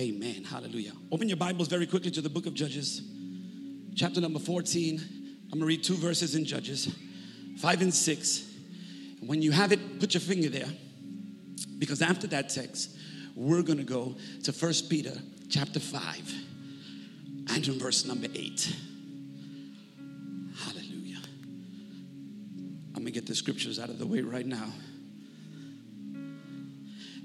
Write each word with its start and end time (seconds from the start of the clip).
Amen. 0.00 0.44
Hallelujah. 0.44 0.92
Open 1.12 1.28
your 1.28 1.36
Bibles 1.36 1.68
very 1.68 1.86
quickly 1.86 2.10
to 2.12 2.22
the 2.22 2.30
book 2.30 2.46
of 2.46 2.54
Judges, 2.54 3.02
chapter 3.94 4.18
number 4.18 4.38
14. 4.38 4.98
I'm 4.98 5.48
going 5.50 5.60
to 5.60 5.66
read 5.66 5.84
two 5.84 5.94
verses 5.94 6.34
in 6.34 6.46
Judges, 6.46 6.90
5 7.58 7.82
and 7.82 7.92
6. 7.92 8.44
When 9.20 9.42
you 9.42 9.50
have 9.50 9.72
it, 9.72 10.00
put 10.00 10.14
your 10.14 10.22
finger 10.22 10.48
there. 10.48 10.70
Because 11.78 12.00
after 12.00 12.26
that 12.28 12.48
text, 12.48 12.96
we're 13.34 13.60
going 13.60 13.76
to 13.76 13.84
go 13.84 14.16
to 14.44 14.52
1 14.52 14.72
Peter 14.88 15.12
chapter 15.50 15.78
5 15.78 16.34
and 17.54 17.68
in 17.68 17.78
verse 17.78 18.06
number 18.06 18.28
8. 18.34 18.74
Hallelujah. 20.64 21.20
I'm 22.94 23.02
going 23.02 23.04
to 23.04 23.10
get 23.10 23.26
the 23.26 23.34
scriptures 23.34 23.78
out 23.78 23.90
of 23.90 23.98
the 23.98 24.06
way 24.06 24.22
right 24.22 24.46
now. 24.46 24.72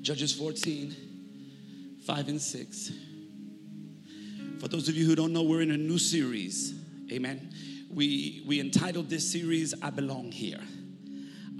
Judges 0.02 0.34
14, 0.34 1.14
5 2.06 2.28
and 2.28 2.42
6. 2.42 2.92
For 4.60 4.68
those 4.68 4.88
of 4.88 4.96
you 4.96 5.06
who 5.06 5.16
don't 5.16 5.34
know, 5.34 5.42
we're 5.42 5.61
in 5.61 5.71
a 5.71 5.78
new 5.78 5.98
series. 5.98 6.79
Amen. 7.12 7.52
We, 7.92 8.43
we 8.46 8.60
entitled 8.60 9.10
this 9.10 9.32
series, 9.32 9.74
I 9.82 9.89
Belong 9.89 10.32
Here. 10.32 10.62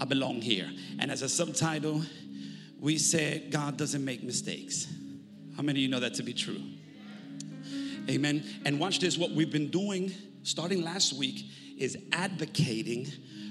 I 0.00 0.04
Belong 0.04 0.40
Here. 0.40 0.70
And 1.00 1.10
as 1.10 1.22
a 1.22 1.28
subtitle, 1.28 2.02
we 2.78 2.96
said, 2.96 3.50
God 3.50 3.76
doesn't 3.76 4.04
make 4.04 4.22
mistakes. 4.22 4.86
How 5.56 5.62
many 5.62 5.80
of 5.80 5.82
you 5.82 5.88
know 5.88 6.00
that 6.00 6.14
to 6.14 6.22
be 6.22 6.32
true? 6.32 6.62
Amen. 8.08 8.44
And 8.64 8.78
watch 8.78 9.00
this 9.00 9.18
what 9.18 9.32
we've 9.32 9.50
been 9.50 9.70
doing 9.70 10.12
starting 10.44 10.84
last 10.84 11.12
week 11.12 11.44
is 11.76 11.98
advocating 12.12 13.06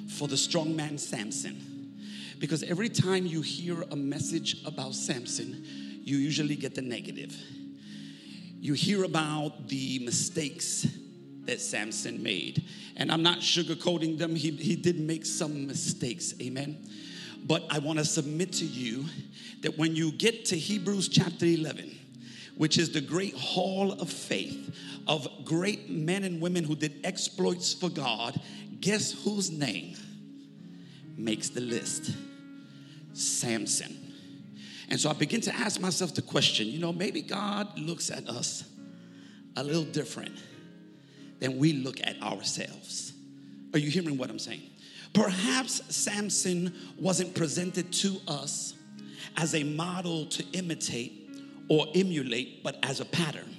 for 0.08 0.30
the 0.30 0.38
strong 0.38 0.74
man 0.77 0.98
Samson. 0.98 1.94
Because 2.40 2.64
every 2.64 2.88
time 2.88 3.26
you 3.26 3.41
hear 3.41 3.82
a 3.91 3.98
message 3.98 4.64
about 4.66 4.96
Samson, 4.96 5.85
you 6.05 6.18
usually 6.18 6.55
get 6.55 6.76
the 6.76 6.82
negative. 6.82 7.36
You 8.62 8.73
hear 8.73 9.04
about 9.04 9.68
the 9.68 10.00
mistakes 10.00 10.88
that 11.46 11.59
Samson 11.59 12.21
made. 12.21 12.63
And 12.96 13.12
I'm 13.12 13.24
not 13.24 13.40
sugarcoating 13.40 14.18
them, 14.18 14.35
he, 14.35 14.52
he 14.52 14.76
did 14.76 14.99
make 14.99 15.26
some 15.26 15.68
mistakes. 15.68 16.34
Amen. 16.41 16.77
But 17.43 17.63
I 17.70 17.80
want 17.80 17.99
to 17.99 18.05
submit 18.05 18.54
to 18.54 18.65
you 18.65 19.05
that 19.62 19.77
when 19.77 19.96
you 19.96 20.12
get 20.12 20.46
to 20.46 20.57
Hebrews 20.57 21.10
chapter 21.10 21.46
11, 21.46 21.98
which 22.55 22.77
is 22.77 22.91
the 22.91 23.02
great 23.02 23.35
hall 23.35 23.91
of 23.91 24.10
faith 24.10 24.76
of 25.08 25.27
great 25.43 25.90
men 25.90 26.24
and 26.24 26.40
women 26.40 26.63
who 26.63 26.76
did 26.76 27.02
exploits 27.04 27.74
for 27.74 27.90
God, 27.90 28.40
guess 28.80 29.12
whose 29.24 29.52
name 29.52 29.96
makes 31.18 31.49
the 31.49 31.62
list? 31.62 32.12
Samson. 33.13 34.05
And 34.90 35.00
so 35.00 35.10
I 35.10 35.14
begin 35.14 35.41
to 35.41 35.55
ask 35.55 35.80
myself 35.80 36.14
the 36.14 36.22
question 36.22 36.68
you 36.68 36.80
know, 36.80 36.94
maybe 36.94 37.22
God 37.22 37.78
looks 37.80 38.12
at 38.12 38.28
us 38.30 38.64
a 39.55 39.64
little 39.64 39.84
different 39.84 40.38
than 41.40 41.58
we 41.58 41.74
look 41.74 42.00
at 42.04 42.22
ourselves. 42.22 43.14
Are 43.74 43.80
you 43.80 43.90
hearing 43.90 44.18
what 44.18 44.30
I'm 44.30 44.40
saying? 44.40 44.62
Perhaps 45.14 45.96
Samson 45.96 46.74
wasn't 47.00 47.34
presented 47.36 47.92
to 47.94 48.18
us 48.27 48.74
as 49.38 49.55
a 49.55 49.64
model 49.64 50.26
to 50.27 50.44
imitate 50.54 51.30
or 51.70 51.88
emulate, 51.96 52.64
but 52.64 52.77
as 52.84 52.99
a 52.99 53.05
pattern, 53.05 53.55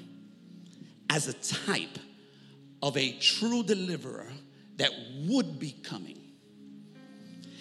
as 1.11 1.29
a 1.29 1.33
type 1.33 1.99
of 2.83 2.97
a 2.97 3.13
true 3.19 3.63
deliverer 3.63 4.31
that 4.77 4.91
would 5.27 5.59
be 5.59 5.73
coming. 5.83 6.21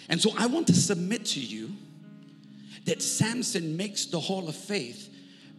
And 0.08 0.20
so 0.20 0.30
I 0.38 0.46
want 0.46 0.66
to 0.68 0.74
submit 0.74 1.24
to 1.26 1.40
you 1.40 1.72
that 2.86 3.02
Samson 3.02 3.76
makes 3.76 4.06
the 4.06 4.18
hall 4.18 4.48
of 4.48 4.56
faith 4.56 5.12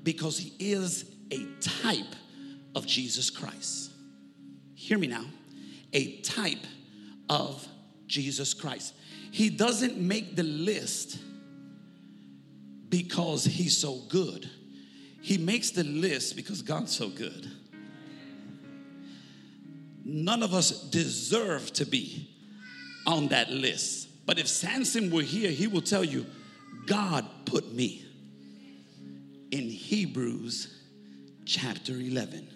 because 0.03 0.38
he 0.38 0.53
is 0.59 1.06
a 1.31 1.45
type 1.59 2.16
of 2.75 2.88
Jesus 2.88 3.30
Christ. 3.30 3.92
Hear 4.75 4.97
me 4.97 5.08
now. 5.08 5.25
A 5.94 6.17
type 6.22 6.66
of 7.30 7.67
Jesus 8.08 8.53
Christ. 8.53 8.93
He 9.32 9.49
doesn't 9.49 9.98
make 9.98 10.36
the 10.36 10.43
list 10.43 11.20
because 12.89 13.43
he's 13.43 13.77
so 13.77 13.99
good. 14.08 14.49
He 15.21 15.37
makes 15.37 15.71
the 15.71 15.83
list 15.83 16.36
because 16.37 16.61
God's 16.61 16.95
so 16.95 17.10
good. 17.10 17.52
None 20.05 20.42
of 20.42 20.54
us 20.54 20.71
deserve 20.89 21.73
to 21.73 21.86
be 21.86 22.30
on 23.05 23.27
that 23.27 23.49
list. 23.49 24.26
But 24.26 24.39
if 24.39 24.48
Samson 24.48 25.11
were 25.11 25.21
here, 25.21 25.52
he 25.52 25.67
will 25.67 25.82
tell 25.82 26.04
you, 26.04 26.26
God 26.87 27.25
put 27.45 27.71
me 27.73 28.03
in 29.52 29.70
Hebrews 29.70 30.73
chapter 31.45 31.93
11. 31.93 32.48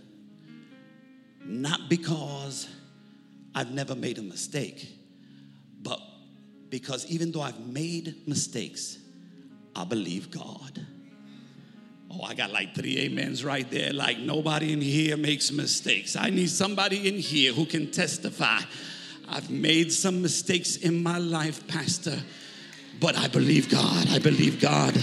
Not 1.45 1.89
because 1.89 2.67
I've 3.53 3.71
never 3.71 3.93
made 3.93 4.17
a 4.17 4.21
mistake, 4.21 4.87
but 5.81 5.99
because 6.69 7.05
even 7.07 7.31
though 7.31 7.41
I've 7.41 7.59
made 7.59 8.27
mistakes, 8.27 8.97
I 9.75 9.83
believe 9.83 10.31
God. 10.31 10.85
Oh, 12.09 12.23
I 12.23 12.33
got 12.33 12.51
like 12.51 12.73
three 12.73 13.05
amens 13.05 13.43
right 13.43 13.69
there. 13.69 13.91
Like 13.93 14.19
nobody 14.19 14.73
in 14.73 14.81
here 14.81 15.17
makes 15.17 15.51
mistakes. 15.51 16.15
I 16.15 16.29
need 16.29 16.49
somebody 16.49 17.07
in 17.07 17.15
here 17.15 17.53
who 17.53 17.65
can 17.65 17.91
testify. 17.91 18.59
I've 19.27 19.49
made 19.49 19.91
some 19.91 20.21
mistakes 20.21 20.75
in 20.75 21.01
my 21.01 21.17
life, 21.17 21.65
Pastor, 21.67 22.19
but 23.01 23.17
I 23.17 23.27
believe 23.27 23.67
God. 23.67 24.07
I 24.11 24.19
believe 24.19 24.61
God. 24.61 24.95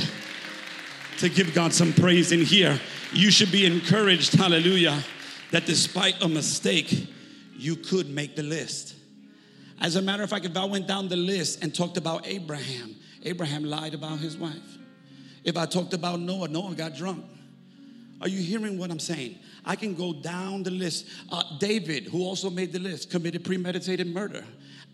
To 1.19 1.28
give 1.28 1.53
God 1.53 1.75
some 1.75 1.92
praise 1.92 2.31
in 2.31 2.41
here, 2.41 2.81
you 3.12 3.32
should 3.32 3.50
be 3.50 3.66
encouraged, 3.66 4.34
hallelujah, 4.34 5.03
that 5.50 5.66
despite 5.66 6.22
a 6.22 6.28
mistake, 6.28 7.09
you 7.56 7.75
could 7.75 8.09
make 8.09 8.36
the 8.36 8.44
list. 8.44 8.94
As 9.81 9.97
a 9.97 10.03
matter 10.03 10.22
of 10.22 10.31
fact, 10.31 10.44
if 10.44 10.56
I 10.56 10.64
went 10.64 10.86
down 10.86 11.09
the 11.09 11.16
list 11.16 11.62
and 11.62 11.75
talked 11.75 11.97
about 11.97 12.26
Abraham, 12.26 12.94
Abraham 13.25 13.64
lied 13.64 13.94
about 13.94 14.20
his 14.20 14.36
wife. 14.36 14.78
If 15.42 15.56
I 15.56 15.66
talked 15.66 15.92
about 15.92 16.20
Noah, 16.20 16.47
Noah 16.47 16.75
got 16.75 16.94
drunk. 16.94 17.25
Are 18.20 18.28
you 18.28 18.41
hearing 18.41 18.78
what 18.78 18.92
I'm 18.92 19.00
saying? 19.00 19.38
I 19.65 19.75
can 19.75 19.94
go 19.94 20.12
down 20.12 20.62
the 20.62 20.70
list. 20.70 21.06
Uh, 21.32 21.42
David, 21.59 22.04
who 22.04 22.22
also 22.22 22.48
made 22.48 22.72
the 22.72 22.78
list, 22.78 23.10
committed 23.10 23.44
premeditated 23.44 24.06
murder 24.06 24.44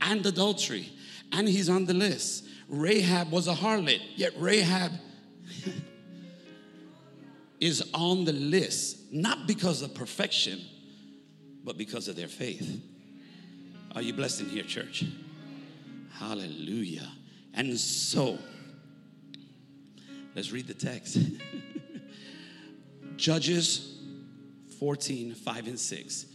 and 0.01 0.25
adultery, 0.25 0.91
and 1.33 1.47
he's 1.47 1.69
on 1.69 1.85
the 1.85 1.95
list. 1.95 2.45
Rahab 2.81 3.31
was 3.31 3.49
a 3.49 3.55
harlot, 3.55 4.01
yet 4.17 4.33
Rahab 4.39 4.93
is 7.61 7.89
on 7.95 8.25
the 8.25 8.33
list, 8.33 9.13
not 9.13 9.47
because 9.47 9.83
of 9.83 9.95
perfection, 9.95 10.61
but 11.63 11.79
because 11.79 12.09
of 12.09 12.17
their 12.17 12.29
faith. 12.29 12.83
Are 13.95 14.03
you 14.03 14.13
blessed 14.13 14.43
in 14.43 14.49
here, 14.49 14.65
church? 14.65 15.05
Hallelujah. 16.19 17.11
And 17.55 17.79
so, 17.79 18.39
let's 20.35 20.51
read 20.51 20.67
the 20.67 20.75
text. 20.75 21.19
Judges 23.17 23.99
14, 24.79 25.35
5 25.35 25.67
and 25.69 25.79
6. 25.79 26.27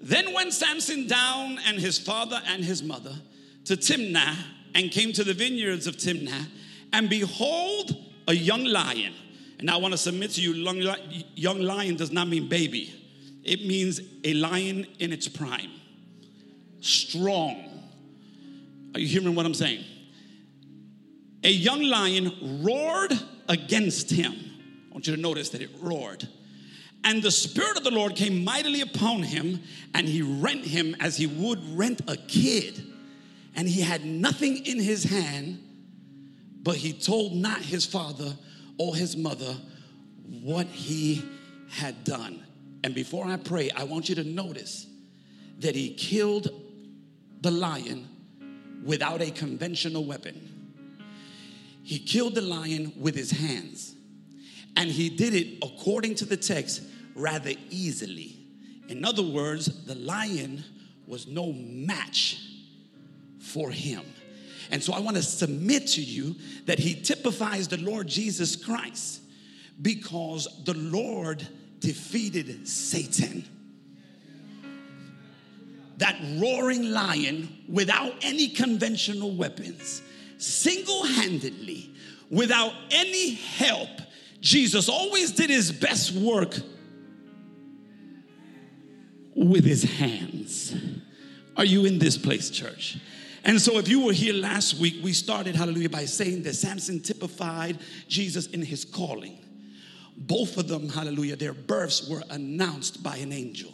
Then 0.00 0.34
went 0.34 0.52
Samson 0.52 1.06
down 1.06 1.58
and 1.66 1.78
his 1.78 1.98
father 1.98 2.40
and 2.46 2.64
his 2.64 2.82
mother 2.82 3.14
to 3.64 3.76
Timnah 3.76 4.36
and 4.74 4.90
came 4.90 5.12
to 5.12 5.24
the 5.24 5.34
vineyards 5.34 5.86
of 5.86 5.96
Timnah, 5.96 6.46
and 6.92 7.08
behold, 7.08 7.96
a 8.26 8.34
young 8.34 8.64
lion. 8.64 9.14
And 9.58 9.70
I 9.70 9.76
want 9.76 9.92
to 9.92 9.98
submit 9.98 10.32
to 10.32 10.40
you 10.40 10.52
young 11.34 11.60
lion 11.60 11.96
does 11.96 12.12
not 12.12 12.28
mean 12.28 12.48
baby, 12.48 12.94
it 13.42 13.66
means 13.66 14.00
a 14.24 14.34
lion 14.34 14.86
in 14.98 15.12
its 15.12 15.26
prime, 15.28 15.70
strong. 16.80 17.64
Are 18.94 19.00
you 19.00 19.06
hearing 19.06 19.34
what 19.34 19.46
I'm 19.46 19.54
saying? 19.54 19.84
A 21.44 21.50
young 21.50 21.82
lion 21.82 22.62
roared 22.64 23.12
against 23.48 24.10
him. 24.10 24.32
I 24.90 24.94
want 24.94 25.06
you 25.06 25.14
to 25.14 25.20
notice 25.20 25.50
that 25.50 25.62
it 25.62 25.70
roared. 25.80 26.26
And 27.04 27.22
the 27.22 27.30
Spirit 27.30 27.76
of 27.76 27.84
the 27.84 27.90
Lord 27.90 28.16
came 28.16 28.44
mightily 28.44 28.80
upon 28.80 29.22
him, 29.22 29.62
and 29.94 30.08
he 30.08 30.20
rent 30.20 30.64
him 30.64 30.96
as 31.00 31.16
he 31.16 31.26
would 31.26 31.60
rent 31.78 32.00
a 32.08 32.16
kid. 32.16 32.84
And 33.54 33.68
he 33.68 33.80
had 33.80 34.04
nothing 34.04 34.64
in 34.66 34.78
his 34.78 35.04
hand, 35.04 35.58
but 36.62 36.76
he 36.76 36.92
told 36.92 37.34
not 37.34 37.60
his 37.60 37.84
father 37.84 38.36
or 38.78 38.94
his 38.94 39.16
mother 39.16 39.56
what 40.42 40.66
he 40.66 41.24
had 41.70 42.04
done. 42.04 42.44
And 42.84 42.94
before 42.94 43.26
I 43.26 43.36
pray, 43.36 43.70
I 43.70 43.84
want 43.84 44.08
you 44.08 44.14
to 44.16 44.24
notice 44.24 44.86
that 45.58 45.74
he 45.74 45.94
killed 45.94 46.48
the 47.40 47.50
lion 47.50 48.08
without 48.84 49.20
a 49.20 49.30
conventional 49.30 50.04
weapon. 50.04 50.58
He 51.82 51.98
killed 51.98 52.34
the 52.34 52.42
lion 52.42 52.92
with 53.00 53.16
his 53.16 53.30
hands. 53.30 53.94
And 54.76 54.90
he 54.90 55.08
did 55.08 55.34
it 55.34 55.58
according 55.62 56.14
to 56.16 56.24
the 56.24 56.36
text 56.36 56.82
rather 57.14 57.52
easily. 57.70 58.36
In 58.88 59.04
other 59.04 59.22
words, 59.22 59.84
the 59.86 59.94
lion 59.94 60.64
was 61.06 61.26
no 61.26 61.52
match 61.52 62.40
for 63.48 63.70
him. 63.70 64.02
And 64.70 64.82
so 64.82 64.92
I 64.92 65.00
want 65.00 65.16
to 65.16 65.22
submit 65.22 65.86
to 65.88 66.02
you 66.02 66.36
that 66.66 66.78
he 66.78 66.94
typifies 66.94 67.68
the 67.68 67.78
Lord 67.78 68.06
Jesus 68.06 68.54
Christ 68.56 69.22
Because 69.80 70.48
the 70.64 70.74
Lord 70.74 71.46
defeated 71.78 72.68
Satan. 72.68 73.44
That 75.98 76.16
roaring 76.40 76.92
lion 76.92 77.64
without 77.68 78.12
any 78.22 78.48
conventional 78.48 79.34
weapons, 79.34 80.02
single 80.38 81.04
handedly, 81.04 81.90
without 82.30 82.72
any 82.90 83.34
help. 83.34 83.88
Jesus 84.40 84.88
always 84.88 85.32
did 85.32 85.50
his 85.50 85.72
best 85.72 86.12
work 86.12 86.54
with 89.34 89.64
his 89.64 89.82
hands. 89.84 90.74
Are 91.56 91.64
you 91.64 91.84
in 91.84 91.98
this 91.98 92.16
place, 92.16 92.50
church? 92.50 92.98
And 93.48 93.58
so, 93.58 93.78
if 93.78 93.88
you 93.88 94.04
were 94.04 94.12
here 94.12 94.34
last 94.34 94.74
week, 94.74 94.96
we 95.02 95.14
started, 95.14 95.56
hallelujah, 95.56 95.88
by 95.88 96.04
saying 96.04 96.42
that 96.42 96.52
Samson 96.52 97.00
typified 97.00 97.78
Jesus 98.06 98.46
in 98.48 98.60
his 98.60 98.84
calling. 98.84 99.38
Both 100.18 100.58
of 100.58 100.68
them, 100.68 100.90
hallelujah, 100.90 101.34
their 101.34 101.54
births 101.54 102.10
were 102.10 102.22
announced 102.28 103.02
by 103.02 103.16
an 103.16 103.32
angel. 103.32 103.72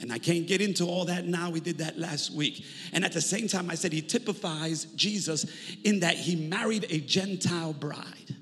And 0.00 0.12
I 0.12 0.18
can't 0.18 0.46
get 0.46 0.60
into 0.60 0.84
all 0.84 1.04
that 1.06 1.26
now. 1.26 1.50
We 1.50 1.58
did 1.58 1.78
that 1.78 1.98
last 1.98 2.32
week. 2.32 2.64
And 2.92 3.04
at 3.04 3.10
the 3.10 3.20
same 3.20 3.48
time, 3.48 3.68
I 3.70 3.74
said 3.74 3.92
he 3.92 4.02
typifies 4.02 4.84
Jesus 4.94 5.46
in 5.82 5.98
that 5.98 6.14
he 6.14 6.36
married 6.36 6.86
a 6.88 7.00
Gentile 7.00 7.72
bride. 7.72 8.36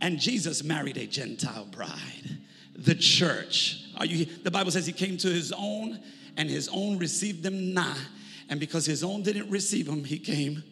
And 0.00 0.20
Jesus 0.20 0.62
married 0.62 0.98
a 0.98 1.06
Gentile 1.08 1.64
bride, 1.64 2.38
the 2.76 2.94
church. 2.94 3.86
Are 3.96 4.06
you 4.06 4.24
the 4.24 4.52
Bible 4.52 4.70
says 4.70 4.86
he 4.86 4.92
came 4.92 5.16
to 5.16 5.28
his 5.28 5.50
own 5.50 5.98
and 6.36 6.48
his 6.48 6.68
own 6.72 6.98
received 6.98 7.42
them 7.42 7.74
not. 7.74 7.98
And 8.52 8.60
because 8.60 8.84
his 8.84 9.02
own 9.02 9.22
didn't 9.22 9.48
receive 9.48 9.88
him, 9.88 10.04
he 10.04 10.18
came 10.18 10.62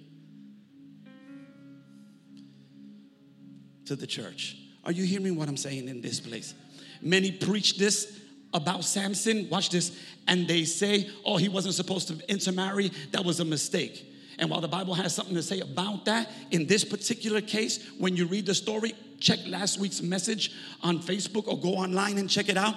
to 3.86 3.96
the 3.96 4.06
church. 4.06 4.58
Are 4.84 4.92
you 4.92 5.04
hearing 5.04 5.34
what 5.34 5.48
I'm 5.48 5.56
saying 5.56 5.88
in 5.88 6.02
this 6.02 6.20
place? 6.20 6.52
Many 7.00 7.32
preach 7.32 7.78
this 7.78 8.20
about 8.52 8.84
Samson, 8.84 9.48
watch 9.48 9.70
this, 9.70 9.98
and 10.28 10.46
they 10.46 10.64
say, 10.64 11.08
oh, 11.24 11.38
he 11.38 11.48
wasn't 11.48 11.74
supposed 11.74 12.08
to 12.08 12.20
intermarry. 12.30 12.92
That 13.12 13.24
was 13.24 13.40
a 13.40 13.46
mistake. 13.46 14.12
And 14.38 14.50
while 14.50 14.60
the 14.60 14.68
Bible 14.68 14.92
has 14.92 15.14
something 15.14 15.34
to 15.34 15.42
say 15.42 15.60
about 15.60 16.04
that, 16.04 16.30
in 16.50 16.66
this 16.66 16.84
particular 16.84 17.40
case, 17.40 17.82
when 17.96 18.14
you 18.14 18.26
read 18.26 18.44
the 18.44 18.54
story, 18.54 18.92
check 19.20 19.38
last 19.46 19.78
week's 19.78 20.02
message 20.02 20.52
on 20.82 20.98
Facebook 20.98 21.48
or 21.48 21.58
go 21.58 21.76
online 21.76 22.18
and 22.18 22.28
check 22.28 22.50
it 22.50 22.58
out. 22.58 22.74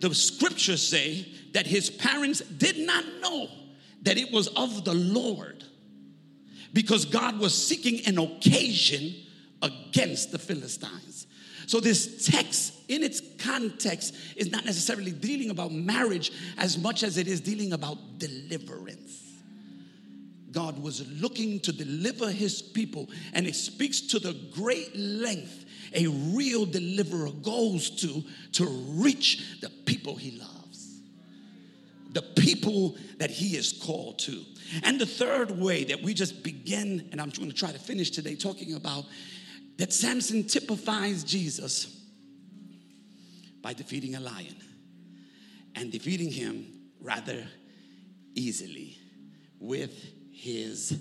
The 0.00 0.12
scriptures 0.12 0.84
say 0.84 1.28
that 1.52 1.68
his 1.68 1.88
parents 1.88 2.40
did 2.40 2.78
not 2.78 3.04
know 3.22 3.48
that 4.02 4.18
it 4.18 4.32
was 4.32 4.48
of 4.48 4.84
the 4.84 4.94
Lord 4.94 5.64
because 6.72 7.04
God 7.04 7.38
was 7.38 7.54
seeking 7.54 8.06
an 8.06 8.18
occasion 8.18 9.14
against 9.62 10.32
the 10.32 10.38
Philistines. 10.38 11.26
So, 11.66 11.78
this 11.78 12.26
text, 12.26 12.74
in 12.88 13.04
its 13.04 13.20
context, 13.38 14.14
is 14.36 14.50
not 14.50 14.64
necessarily 14.64 15.12
dealing 15.12 15.50
about 15.50 15.72
marriage 15.72 16.32
as 16.58 16.76
much 16.76 17.02
as 17.02 17.16
it 17.16 17.28
is 17.28 17.40
dealing 17.40 17.72
about 17.72 18.18
deliverance. 18.18 19.18
God 20.50 20.82
was 20.82 21.06
looking 21.20 21.60
to 21.60 21.72
deliver 21.72 22.30
his 22.30 22.60
people, 22.60 23.08
and 23.34 23.46
it 23.46 23.54
speaks 23.54 24.00
to 24.00 24.18
the 24.18 24.32
great 24.52 24.96
length 24.96 25.66
a 25.94 26.06
real 26.06 26.66
deliverer 26.66 27.30
goes 27.42 27.90
to 27.90 28.22
to 28.52 28.64
reach 28.64 29.60
the 29.60 29.70
people 29.86 30.14
he 30.14 30.32
loves, 30.32 30.59
the 32.12 32.22
people 32.22 32.96
that 33.18 33.30
he 33.30 33.56
is 33.56 33.72
called 33.72 34.18
to. 34.20 34.42
And 34.82 35.00
the 35.00 35.06
third 35.06 35.50
way 35.50 35.84
that 35.84 36.02
we 36.02 36.14
just 36.14 36.42
begin, 36.42 37.08
and 37.12 37.20
I'm 37.20 37.30
going 37.30 37.50
to 37.50 37.56
try 37.56 37.72
to 37.72 37.78
finish 37.78 38.10
today 38.10 38.34
talking 38.34 38.74
about 38.74 39.04
that 39.78 39.92
Samson 39.92 40.44
typifies 40.44 41.24
Jesus 41.24 41.96
by 43.62 43.72
defeating 43.72 44.14
a 44.14 44.20
lion 44.20 44.56
and 45.74 45.92
defeating 45.92 46.30
him 46.30 46.66
rather 47.00 47.46
easily 48.34 48.98
with 49.58 49.92
his 50.32 50.98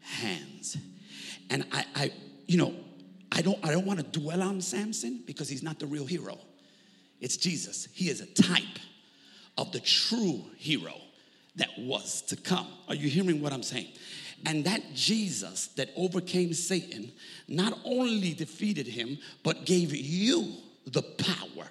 hands. 0.00 0.76
And 1.50 1.64
I, 1.72 1.84
I 1.94 2.12
you 2.46 2.58
know, 2.58 2.74
I 3.32 3.42
don't, 3.42 3.58
I 3.64 3.72
don't 3.72 3.86
want 3.86 4.00
to 4.00 4.20
dwell 4.20 4.42
on 4.42 4.60
Samson 4.60 5.22
because 5.26 5.48
he's 5.48 5.62
not 5.62 5.78
the 5.78 5.86
real 5.86 6.06
hero. 6.06 6.38
It's 7.20 7.36
Jesus. 7.36 7.88
He 7.92 8.08
is 8.08 8.20
a 8.20 8.26
type 8.26 8.78
of 9.56 9.72
the 9.72 9.80
true 9.80 10.44
hero 10.56 10.94
that 11.56 11.70
was 11.78 12.22
to 12.22 12.36
come. 12.36 12.66
Are 12.88 12.94
you 12.94 13.08
hearing 13.08 13.40
what 13.40 13.52
I'm 13.52 13.62
saying? 13.62 13.88
And 14.46 14.64
that 14.64 14.82
Jesus 14.94 15.68
that 15.68 15.90
overcame 15.96 16.52
Satan 16.52 17.12
not 17.48 17.78
only 17.84 18.34
defeated 18.34 18.86
him, 18.86 19.18
but 19.42 19.64
gave 19.64 19.94
you 19.94 20.54
the 20.86 21.02
power 21.02 21.66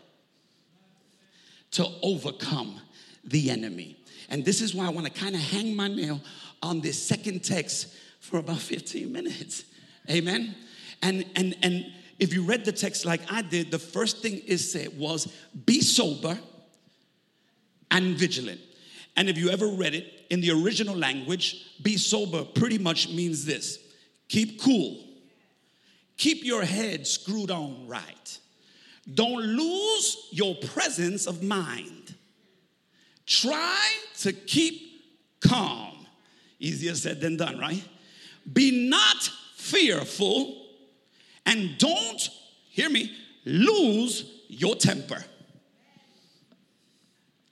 to 1.72 1.88
overcome 2.02 2.80
the 3.24 3.50
enemy. 3.50 3.98
And 4.30 4.44
this 4.46 4.62
is 4.62 4.74
why 4.74 4.86
I 4.86 4.90
want 4.90 5.06
to 5.06 5.12
kind 5.12 5.36
of 5.36 5.42
hang 5.42 5.76
my 5.76 5.88
nail 5.88 6.20
on 6.62 6.82
this 6.82 7.02
second 7.02 7.44
text 7.44 7.94
for 8.20 8.38
about 8.38 8.60
15 8.60 9.12
minutes. 9.12 9.66
Amen. 10.10 10.56
And 11.02 11.26
and 11.36 11.56
and 11.62 11.86
if 12.20 12.34
you 12.34 12.44
read 12.44 12.64
the 12.66 12.72
text 12.72 13.06
like 13.06 13.22
I 13.30 13.42
did, 13.42 13.70
the 13.70 13.80
first 13.80 14.22
thing 14.22 14.42
it 14.48 14.60
said 14.60 14.98
was 14.98 15.32
be 15.66 15.82
sober 15.82 16.40
and 17.94 18.18
vigilant. 18.18 18.60
And 19.16 19.30
if 19.30 19.38
you 19.38 19.50
ever 19.50 19.68
read 19.68 19.94
it 19.94 20.26
in 20.30 20.42
the 20.42 20.52
original 20.52 20.96
language, 20.96 21.78
be 21.82 21.96
sober 21.96 22.44
pretty 22.44 22.80
much 22.80 23.08
means 23.10 23.46
this 23.46 23.80
keep 24.28 24.60
cool, 24.60 25.06
keep 26.18 26.44
your 26.44 26.64
head 26.64 27.08
screwed 27.08 27.52
on 27.52 27.88
right. 27.88 28.40
Don't 29.14 29.42
lose 29.42 30.28
your 30.32 30.56
presence 30.56 31.28
of 31.28 31.44
mind. 31.44 32.16
Try 33.26 33.88
to 34.20 34.34
keep 34.34 34.82
calm. 35.42 36.06
Easier 36.60 36.96
said 36.96 37.22
than 37.22 37.38
done, 37.38 37.60
right? 37.60 37.84
Be 38.52 38.90
not 38.90 39.30
fearful 39.56 40.66
and 41.46 41.78
don't, 41.78 42.30
hear 42.70 42.90
me, 42.90 43.12
lose 43.46 44.44
your 44.48 44.76
temper. 44.76 45.24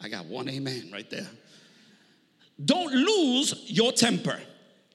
I 0.01 0.09
got 0.09 0.25
one 0.25 0.49
amen 0.49 0.89
right 0.91 1.09
there. 1.09 1.27
Don't 2.63 2.93
lose 2.93 3.63
your 3.67 3.91
temper. 3.91 4.39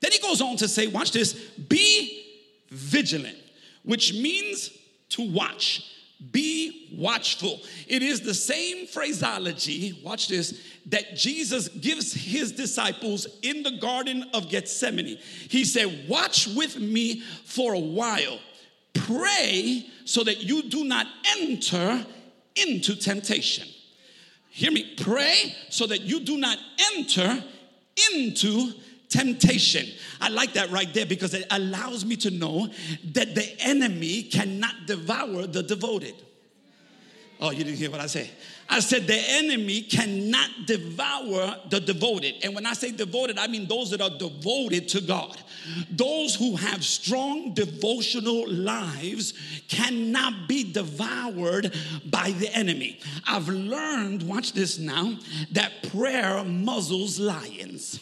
Then 0.01 0.13
he 0.13 0.19
goes 0.19 0.41
on 0.41 0.57
to 0.57 0.69
say, 0.69 0.87
watch 0.89 1.13
this, 1.13 1.35
be 1.35 2.25
vigilant, 2.71 3.39
which 3.83 4.13
means 4.15 4.71
to 5.11 5.31
watch. 5.31 5.93
Be 6.33 6.89
watchful. 6.97 7.61
It 7.87 8.03
is 8.03 8.23
the 8.23 8.35
same 8.35 8.87
phraseology, 8.87 10.01
watch 10.03 10.29
this, 10.29 10.63
that 10.87 11.15
Jesus 11.15 11.69
gives 11.69 12.13
his 12.13 12.53
disciples 12.53 13.27
in 13.43 13.63
the 13.63 13.73
Garden 13.73 14.25
of 14.33 14.49
Gethsemane. 14.49 15.19
He 15.49 15.65
said, 15.65 16.09
Watch 16.09 16.49
with 16.49 16.79
me 16.79 17.21
for 17.21 17.75
a 17.75 17.79
while. 17.79 18.39
Pray 18.95 19.87
so 20.07 20.25
that 20.25 20.43
you 20.43 20.63
do 20.63 20.85
not 20.85 21.07
enter 21.39 22.07
into 22.55 22.97
temptation. 22.97 23.69
Hear 24.57 24.73
me, 24.73 24.95
pray 24.97 25.55
so 25.69 25.87
that 25.87 26.01
you 26.01 26.19
do 26.19 26.39
not 26.39 26.57
enter 26.97 27.45
into 28.15 28.73
temptation. 29.11 29.87
I 30.19 30.31
like 30.31 30.55
that 30.55 30.71
right 30.71 30.93
there 30.95 31.05
because 31.05 31.35
it 31.35 31.47
allows 31.51 32.07
me 32.07 32.17
to 32.17 32.31
know 32.31 32.71
that 33.13 33.35
the 33.35 33.55
enemy 33.61 34.23
cannot 34.23 34.87
devour 34.87 35.47
the 35.47 35.63
devoted. 35.63 36.15
Oh, 37.39 37.51
you 37.51 37.65
didn't 37.65 37.77
hear 37.77 37.91
what 37.91 38.01
I 38.01 38.07
said. 38.07 38.31
I 38.69 38.81
said 38.81 39.07
the 39.07 39.15
enemy 39.15 39.83
cannot 39.83 40.67
devour 40.67 41.57
the 41.69 41.81
devoted. 41.81 42.35
And 42.43 42.55
when 42.55 42.67
I 42.67 42.73
say 42.73 42.91
devoted, 42.93 43.39
I 43.39 43.47
mean 43.47 43.67
those 43.67 43.91
that 43.91 44.01
are 44.01 44.11
devoted 44.11 44.89
to 44.89 45.01
God. 45.01 45.37
Those 45.91 46.35
who 46.35 46.57
have 46.57 46.85
strong 46.85 47.53
devotional 47.53 48.49
lives 48.49 49.35
cannot 49.69 50.49
be 50.49 50.73
devoured 50.73 51.75
by 52.07 52.31
the 52.33 52.53
enemy. 52.55 53.01
I've 53.27 53.49
learned, 53.49 54.23
watch 54.23 54.53
this 54.53 54.79
now, 54.79 55.19
that 55.53 55.91
prayer 55.91 56.43
muzzles 56.45 57.19
lions. 57.21 58.01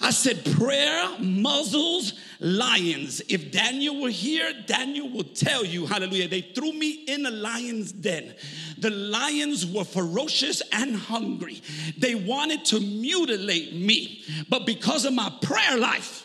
I 0.00 0.10
said, 0.10 0.44
prayer 0.56 1.18
muzzles 1.18 2.12
lions. 2.40 3.20
If 3.28 3.50
Daniel 3.50 4.00
were 4.00 4.10
here, 4.10 4.52
Daniel 4.66 5.08
would 5.10 5.34
tell 5.34 5.64
you, 5.64 5.86
hallelujah, 5.86 6.28
they 6.28 6.40
threw 6.40 6.72
me 6.72 7.04
in 7.08 7.26
a 7.26 7.30
lion's 7.30 7.90
den. 7.90 8.34
The 8.78 8.90
lions 8.90 9.66
were 9.66 9.84
ferocious 9.84 10.62
and 10.72 10.94
hungry. 10.94 11.62
They 11.96 12.14
wanted 12.14 12.64
to 12.66 12.80
mutilate 12.80 13.74
me. 13.74 14.22
But 14.48 14.66
because 14.66 15.04
of 15.04 15.14
my 15.14 15.32
prayer 15.42 15.76
life, 15.76 16.24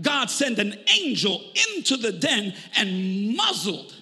God 0.00 0.28
sent 0.28 0.58
an 0.58 0.76
angel 1.00 1.42
into 1.68 1.96
the 1.96 2.12
den 2.12 2.52
and 2.76 3.36
muzzled 3.36 3.94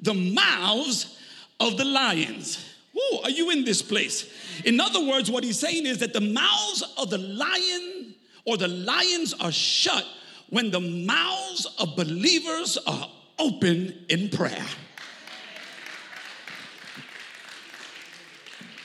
the 0.00 0.14
mouths 0.14 1.18
of 1.58 1.76
the 1.76 1.84
lions. 1.84 2.64
Who 2.92 3.20
are 3.24 3.30
you 3.30 3.50
in 3.50 3.64
this 3.64 3.82
place? 3.82 4.30
In 4.64 4.80
other 4.80 5.04
words, 5.04 5.30
what 5.30 5.44
he's 5.44 5.58
saying 5.58 5.86
is 5.86 5.98
that 5.98 6.12
the 6.12 6.20
mouths 6.20 6.82
of 6.96 7.10
the 7.10 7.18
lion 7.18 8.14
or 8.44 8.56
the 8.56 8.68
lions 8.68 9.34
are 9.40 9.52
shut 9.52 10.04
when 10.50 10.70
the 10.70 10.80
mouths 10.80 11.66
of 11.78 11.96
believers 11.96 12.78
are 12.86 13.10
open 13.38 14.04
in 14.08 14.28
prayer. 14.28 14.66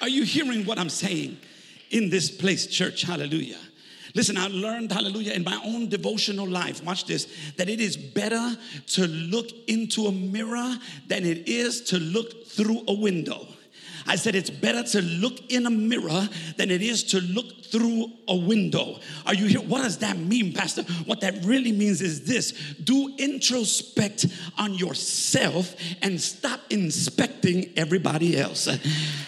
Are 0.02 0.10
you 0.10 0.24
hearing 0.24 0.66
what 0.66 0.80
I'm 0.80 0.90
saying 0.90 1.38
in 1.92 2.10
this 2.10 2.32
place, 2.32 2.68
church? 2.68 3.02
Hallelujah. 3.02 3.60
Listen, 4.16 4.38
I 4.38 4.48
learned, 4.48 4.92
hallelujah, 4.92 5.34
in 5.34 5.44
my 5.44 5.62
own 5.64 5.88
devotional 5.88 6.48
life, 6.48 6.84
watch 6.84 7.06
this, 7.06 7.28
that 7.58 7.70
it 7.70 7.80
is 7.80 7.96
better 7.96 8.58
to 8.88 9.08
look 9.08 9.52
into 9.68 10.08
a 10.08 10.12
mirror 10.12 10.76
than 11.08 11.26
it 11.26 11.48
is 11.48 11.82
to 11.82 12.00
look 12.00 12.48
through 12.48 12.84
a 12.88 12.94
window. 12.94 13.46
I 14.10 14.16
said 14.16 14.34
it's 14.34 14.50
better 14.50 14.82
to 14.82 15.04
look 15.04 15.52
in 15.52 15.68
a 15.68 15.70
mirror 15.70 16.28
than 16.58 16.72
it 16.72 16.82
is 16.82 17.04
to 17.06 17.22
look 17.22 17.64
through 17.66 18.12
a 18.28 18.36
window. 18.36 19.00
Are 19.28 19.36
you 19.36 19.46
here? 19.46 19.62
What 19.62 19.84
does 19.84 20.00
that 20.00 20.18
mean, 20.18 20.52
Pastor? 20.52 20.82
What 21.06 21.22
that 21.22 21.46
really 21.46 21.72
means 21.72 22.02
is 22.02 22.26
this 22.26 22.52
do 22.84 23.16
introspect 23.20 24.26
on 24.58 24.74
yourself 24.74 25.76
and 26.02 26.20
stop 26.20 26.60
inspecting 26.72 27.72
everybody 27.78 28.36
else. 28.36 28.68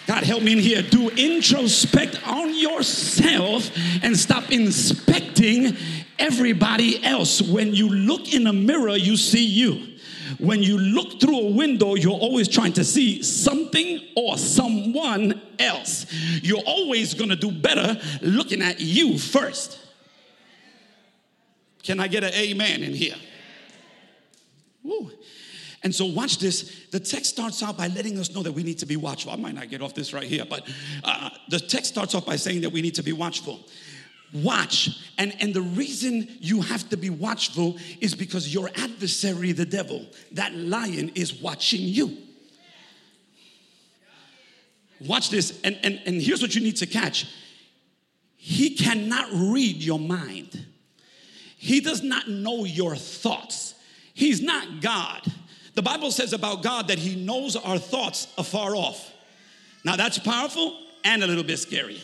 God, 0.08 0.24
help 0.24 0.42
me 0.42 0.52
in 0.54 0.58
here. 0.58 0.82
Do 0.82 1.10
introspect 1.10 2.26
on 2.26 2.58
yourself 2.58 3.70
and 4.02 4.18
stop 4.18 4.50
inspecting 4.50 5.76
everybody 6.18 7.04
else. 7.04 7.40
When 7.40 7.72
you 7.72 7.88
look 7.88 8.34
in 8.34 8.48
a 8.48 8.52
mirror, 8.52 8.96
you 8.96 9.16
see 9.16 9.46
you 9.46 9.91
when 10.38 10.62
you 10.62 10.78
look 10.78 11.20
through 11.20 11.38
a 11.38 11.50
window, 11.50 11.94
you're 11.94 12.12
always 12.12 12.48
trying 12.48 12.72
to 12.74 12.84
see 12.84 13.22
something 13.22 14.00
or 14.16 14.36
someone 14.38 15.40
else. 15.58 16.06
You're 16.42 16.62
always 16.64 17.14
going 17.14 17.30
to 17.30 17.36
do 17.36 17.50
better 17.50 18.00
looking 18.20 18.62
at 18.62 18.80
you 18.80 19.18
first. 19.18 19.78
Can 21.82 22.00
I 22.00 22.08
get 22.08 22.24
an 22.24 22.32
amen 22.34 22.82
in 22.82 22.94
here? 22.94 23.16
Woo. 24.82 25.10
And 25.84 25.92
so, 25.92 26.06
watch 26.06 26.38
this. 26.38 26.86
The 26.92 27.00
text 27.00 27.26
starts 27.26 27.60
out 27.62 27.76
by 27.76 27.88
letting 27.88 28.16
us 28.18 28.32
know 28.32 28.42
that 28.44 28.52
we 28.52 28.62
need 28.62 28.78
to 28.78 28.86
be 28.86 28.96
watchful. 28.96 29.32
I 29.32 29.36
might 29.36 29.54
not 29.54 29.68
get 29.68 29.82
off 29.82 29.94
this 29.94 30.12
right 30.12 30.22
here, 30.22 30.44
but 30.48 30.68
uh, 31.02 31.30
the 31.48 31.58
text 31.58 31.86
starts 31.86 32.14
off 32.14 32.24
by 32.24 32.36
saying 32.36 32.60
that 32.60 32.70
we 32.70 32.82
need 32.82 32.94
to 32.96 33.02
be 33.02 33.12
watchful 33.12 33.60
watch. 34.32 34.90
And, 35.18 35.34
and 35.40 35.54
the 35.54 35.62
reason 35.62 36.28
you 36.40 36.62
have 36.62 36.88
to 36.90 36.96
be 36.96 37.10
watchful 37.10 37.76
is 38.00 38.14
because 38.14 38.52
your 38.52 38.70
adversary, 38.76 39.52
the 39.52 39.66
devil, 39.66 40.06
that 40.32 40.54
lion, 40.54 41.12
is 41.14 41.40
watching 41.40 41.82
you. 41.82 42.16
Watch 45.00 45.30
this, 45.30 45.60
and, 45.64 45.78
and, 45.82 46.00
and 46.06 46.22
here's 46.22 46.40
what 46.40 46.54
you 46.54 46.60
need 46.60 46.76
to 46.76 46.86
catch 46.86 47.26
He 48.36 48.76
cannot 48.76 49.28
read 49.32 49.82
your 49.82 49.98
mind, 49.98 50.64
He 51.56 51.80
does 51.80 52.02
not 52.02 52.28
know 52.28 52.64
your 52.64 52.96
thoughts. 52.96 53.74
He's 54.14 54.42
not 54.42 54.82
God. 54.82 55.22
The 55.74 55.80
Bible 55.80 56.10
says 56.10 56.34
about 56.34 56.62
God 56.62 56.88
that 56.88 56.98
He 56.98 57.16
knows 57.16 57.56
our 57.56 57.78
thoughts 57.78 58.28
afar 58.36 58.76
off. 58.76 59.10
Now, 59.84 59.96
that's 59.96 60.18
powerful 60.18 60.78
and 61.02 61.22
a 61.22 61.26
little 61.26 61.42
bit 61.42 61.58
scary. 61.58 62.00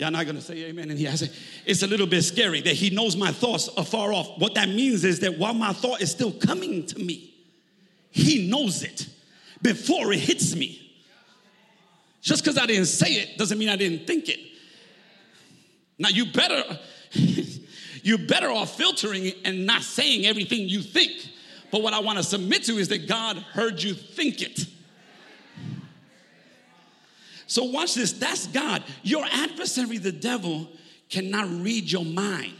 Y'all 0.00 0.10
not 0.10 0.24
gonna 0.24 0.40
say 0.40 0.64
amen. 0.64 0.88
And 0.88 0.98
he 0.98 1.04
has 1.04 1.20
it. 1.20 1.30
it's 1.66 1.82
a 1.82 1.86
little 1.86 2.06
bit 2.06 2.22
scary 2.22 2.62
that 2.62 2.72
he 2.72 2.88
knows 2.88 3.16
my 3.16 3.30
thoughts 3.30 3.68
afar 3.76 4.14
off. 4.14 4.38
What 4.38 4.54
that 4.54 4.70
means 4.70 5.04
is 5.04 5.20
that 5.20 5.36
while 5.36 5.52
my 5.52 5.74
thought 5.74 6.00
is 6.00 6.10
still 6.10 6.32
coming 6.32 6.86
to 6.86 6.98
me, 6.98 7.34
he 8.10 8.48
knows 8.48 8.82
it 8.82 9.06
before 9.60 10.10
it 10.14 10.20
hits 10.20 10.56
me. 10.56 10.80
Just 12.22 12.42
because 12.42 12.56
I 12.56 12.64
didn't 12.64 12.86
say 12.86 13.08
it 13.08 13.36
doesn't 13.36 13.58
mean 13.58 13.68
I 13.68 13.76
didn't 13.76 14.06
think 14.06 14.30
it. 14.30 14.40
Now 15.98 16.08
you 16.08 16.32
better, 16.32 16.78
you're 18.02 18.26
better 18.26 18.48
off 18.48 18.78
filtering 18.78 19.32
and 19.44 19.66
not 19.66 19.82
saying 19.82 20.24
everything 20.24 20.66
you 20.66 20.80
think. 20.80 21.12
But 21.70 21.82
what 21.82 21.92
I 21.92 21.98
want 21.98 22.16
to 22.16 22.24
submit 22.24 22.64
to 22.64 22.78
is 22.78 22.88
that 22.88 23.06
God 23.06 23.36
heard 23.36 23.82
you 23.82 23.92
think 23.92 24.40
it. 24.40 24.64
So, 27.50 27.64
watch 27.64 27.96
this. 27.96 28.12
That's 28.12 28.46
God. 28.46 28.84
Your 29.02 29.24
adversary, 29.24 29.98
the 29.98 30.12
devil, 30.12 30.68
cannot 31.08 31.48
read 31.50 31.90
your 31.90 32.04
mind, 32.04 32.54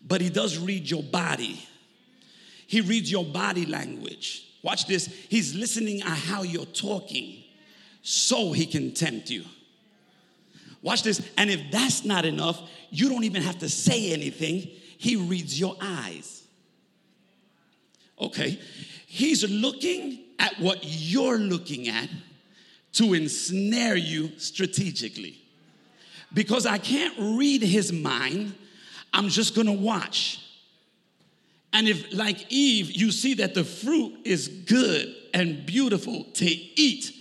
but 0.00 0.22
he 0.22 0.30
does 0.30 0.56
read 0.56 0.88
your 0.88 1.02
body. 1.02 1.62
He 2.66 2.80
reads 2.80 3.12
your 3.12 3.26
body 3.26 3.66
language. 3.66 4.46
Watch 4.62 4.86
this. 4.86 5.08
He's 5.28 5.54
listening 5.54 6.00
at 6.00 6.16
how 6.16 6.42
you're 6.42 6.64
talking 6.64 7.44
so 8.00 8.52
he 8.52 8.64
can 8.64 8.94
tempt 8.94 9.28
you. 9.28 9.44
Watch 10.80 11.02
this. 11.02 11.20
And 11.36 11.50
if 11.50 11.60
that's 11.70 12.06
not 12.06 12.24
enough, 12.24 12.62
you 12.88 13.10
don't 13.10 13.24
even 13.24 13.42
have 13.42 13.58
to 13.58 13.68
say 13.68 14.10
anything. 14.14 14.66
He 14.96 15.16
reads 15.16 15.60
your 15.60 15.76
eyes. 15.82 16.44
Okay. 18.18 18.58
He's 19.06 19.46
looking 19.50 20.20
at 20.38 20.58
what 20.58 20.78
you're 20.82 21.38
looking 21.38 21.88
at 21.88 22.08
to 22.94 23.14
ensnare 23.14 23.96
you 23.96 24.30
strategically. 24.38 25.38
Because 26.32 26.66
I 26.66 26.78
can't 26.78 27.14
read 27.38 27.62
his 27.62 27.92
mind, 27.92 28.54
I'm 29.12 29.28
just 29.28 29.54
gonna 29.54 29.72
watch. 29.72 30.40
And 31.72 31.88
if, 31.88 32.12
like 32.12 32.52
Eve, 32.52 32.92
you 32.92 33.10
see 33.10 33.34
that 33.34 33.54
the 33.54 33.64
fruit 33.64 34.14
is 34.24 34.48
good 34.48 35.14
and 35.32 35.66
beautiful 35.66 36.24
to 36.34 36.46
eat, 36.46 37.12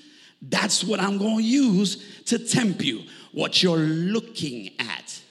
that's 0.41 0.83
what 0.83 0.99
I'm 0.99 1.17
gonna 1.17 1.41
use 1.41 2.23
to 2.25 2.39
tempt 2.39 2.81
you, 2.81 3.03
what 3.31 3.63
you're 3.63 3.77
looking 3.77 4.71
at. 4.79 5.21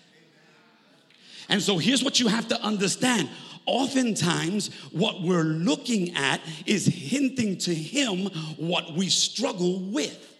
And 1.48 1.62
so 1.62 1.78
here's 1.78 2.02
what 2.02 2.18
you 2.18 2.28
have 2.28 2.48
to 2.48 2.60
understand 2.62 3.28
oftentimes 3.66 4.74
what 4.90 5.22
we're 5.22 5.42
looking 5.44 6.14
at 6.16 6.40
is 6.66 6.86
hinting 6.86 7.58
to 7.58 7.74
him 7.74 8.26
what 8.56 8.94
we 8.94 9.08
struggle 9.08 9.80
with. 9.80 10.31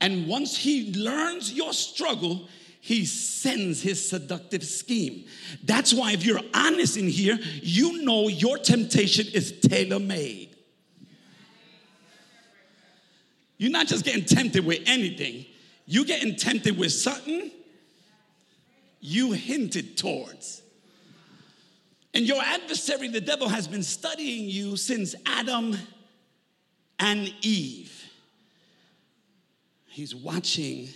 And 0.00 0.26
once 0.26 0.56
he 0.56 0.92
learns 0.94 1.52
your 1.52 1.72
struggle, 1.72 2.48
he 2.80 3.04
sends 3.04 3.82
his 3.82 4.08
seductive 4.08 4.64
scheme. 4.64 5.26
That's 5.62 5.92
why, 5.92 6.12
if 6.12 6.24
you're 6.24 6.40
honest 6.54 6.96
in 6.96 7.08
here, 7.08 7.38
you 7.62 8.02
know 8.02 8.28
your 8.28 8.56
temptation 8.56 9.26
is 9.34 9.60
tailor 9.60 9.98
made. 9.98 10.56
You're 13.58 13.70
not 13.70 13.88
just 13.88 14.06
getting 14.06 14.24
tempted 14.24 14.64
with 14.64 14.80
anything, 14.86 15.44
you're 15.84 16.06
getting 16.06 16.36
tempted 16.36 16.78
with 16.78 16.92
something 16.92 17.50
you 19.00 19.32
hinted 19.32 19.98
towards. 19.98 20.62
And 22.14 22.26
your 22.26 22.42
adversary, 22.42 23.08
the 23.08 23.20
devil, 23.20 23.48
has 23.48 23.68
been 23.68 23.82
studying 23.82 24.48
you 24.48 24.76
since 24.76 25.14
Adam 25.26 25.76
and 26.98 27.32
Eve. 27.42 27.99
He's 29.90 30.14
watching 30.14 30.88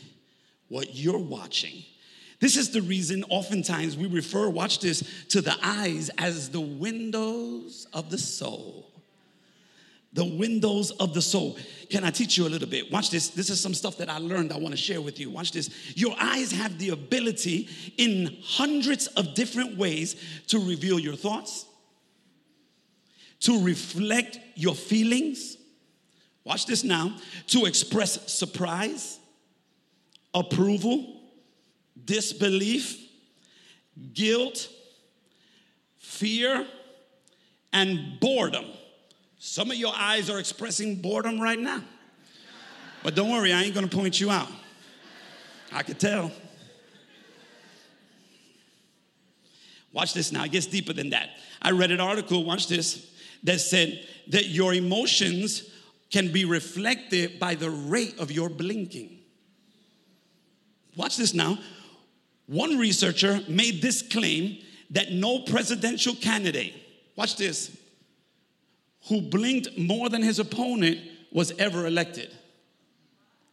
what 0.68 0.94
you're 0.94 1.18
watching. 1.18 1.82
This 2.38 2.56
is 2.56 2.70
the 2.70 2.80
reason 2.80 3.24
oftentimes 3.28 3.96
we 3.96 4.06
refer, 4.06 4.48
watch 4.48 4.78
this, 4.78 5.02
to 5.30 5.40
the 5.40 5.56
eyes 5.62 6.10
as 6.16 6.50
the 6.50 6.60
windows 6.60 7.88
of 7.92 8.10
the 8.10 8.18
soul. 8.18 8.88
The 10.12 10.24
windows 10.24 10.92
of 10.92 11.12
the 11.12 11.22
soul. 11.22 11.58
Can 11.90 12.04
I 12.04 12.10
teach 12.10 12.38
you 12.38 12.46
a 12.46 12.48
little 12.48 12.68
bit? 12.68 12.92
Watch 12.92 13.10
this. 13.10 13.30
This 13.30 13.50
is 13.50 13.60
some 13.60 13.74
stuff 13.74 13.96
that 13.96 14.08
I 14.08 14.18
learned 14.18 14.52
I 14.52 14.58
want 14.58 14.70
to 14.70 14.76
share 14.80 15.00
with 15.00 15.18
you. 15.18 15.28
Watch 15.28 15.50
this. 15.50 15.70
Your 15.96 16.14
eyes 16.20 16.52
have 16.52 16.78
the 16.78 16.90
ability 16.90 17.68
in 17.98 18.36
hundreds 18.44 19.08
of 19.08 19.34
different 19.34 19.76
ways 19.76 20.14
to 20.48 20.60
reveal 20.60 21.00
your 21.00 21.16
thoughts, 21.16 21.66
to 23.40 23.60
reflect 23.64 24.38
your 24.54 24.76
feelings, 24.76 25.56
watch 26.44 26.66
this 26.66 26.84
now, 26.84 27.16
to 27.48 27.64
express 27.64 28.32
surprise, 28.32 29.18
approval, 30.32 31.20
disbelief, 32.04 33.00
guilt, 34.12 34.68
fear, 35.98 36.66
and 37.72 38.20
boredom. 38.20 38.66
Some 39.38 39.70
of 39.70 39.76
your 39.76 39.92
eyes 39.94 40.30
are 40.30 40.38
expressing 40.38 40.96
boredom 40.96 41.40
right 41.40 41.58
now. 41.58 41.82
But 43.02 43.14
don't 43.14 43.30
worry, 43.30 43.52
I 43.52 43.62
ain't 43.62 43.74
gonna 43.74 43.88
point 43.88 44.20
you 44.20 44.30
out. 44.30 44.48
I 45.72 45.82
could 45.82 45.98
tell. 45.98 46.30
Watch 49.92 50.14
this 50.14 50.32
now, 50.32 50.44
it 50.44 50.50
gets 50.50 50.66
deeper 50.66 50.92
than 50.92 51.10
that. 51.10 51.30
I 51.62 51.70
read 51.70 51.90
an 51.90 52.00
article, 52.00 52.44
watch 52.44 52.68
this, 52.68 53.10
that 53.44 53.60
said 53.60 54.06
that 54.28 54.46
your 54.46 54.74
emotions 54.74 55.68
can 56.14 56.30
be 56.30 56.44
reflected 56.44 57.40
by 57.40 57.56
the 57.56 57.68
rate 57.68 58.16
of 58.20 58.30
your 58.30 58.48
blinking. 58.48 59.18
Watch 60.94 61.16
this 61.16 61.34
now. 61.34 61.58
One 62.46 62.78
researcher 62.78 63.40
made 63.48 63.82
this 63.82 64.00
claim 64.00 64.58
that 64.90 65.10
no 65.10 65.40
presidential 65.40 66.14
candidate, 66.14 66.72
watch 67.16 67.34
this, 67.34 67.76
who 69.08 69.22
blinked 69.22 69.76
more 69.76 70.08
than 70.08 70.22
his 70.22 70.38
opponent 70.38 71.00
was 71.32 71.50
ever 71.58 71.84
elected. 71.84 72.30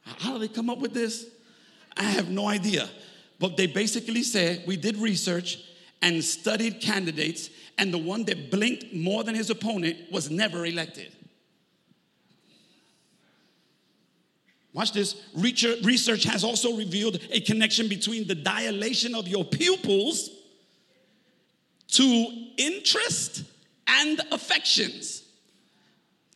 How 0.04 0.34
did 0.34 0.42
they 0.44 0.54
come 0.54 0.70
up 0.70 0.78
with 0.78 0.94
this? 0.94 1.26
I 1.98 2.04
have 2.04 2.30
no 2.30 2.48
idea. 2.48 2.88
But 3.40 3.58
they 3.58 3.66
basically 3.66 4.22
said 4.22 4.66
we 4.68 4.78
did 4.78 4.98
research 4.98 5.58
and 6.04 6.24
studied 6.24 6.80
candidates, 6.80 7.50
and 7.80 7.92
the 7.92 7.98
one 7.98 8.24
that 8.26 8.52
blinked 8.52 8.94
more 8.94 9.24
than 9.24 9.34
his 9.34 9.50
opponent 9.50 9.98
was 10.12 10.30
never 10.30 10.64
elected. 10.68 11.12
Watch 14.74 14.94
this. 14.94 15.22
Research 15.36 16.24
has 16.24 16.44
also 16.44 16.78
revealed 16.78 17.20
a 17.30 17.42
connection 17.42 17.88
between 17.88 18.28
the 18.28 18.36
dilation 18.36 19.16
of 19.16 19.28
your 19.28 19.44
pupils 19.44 20.30
to 21.90 22.48
interest 22.58 23.44
and 23.86 24.22
affections. 24.32 25.24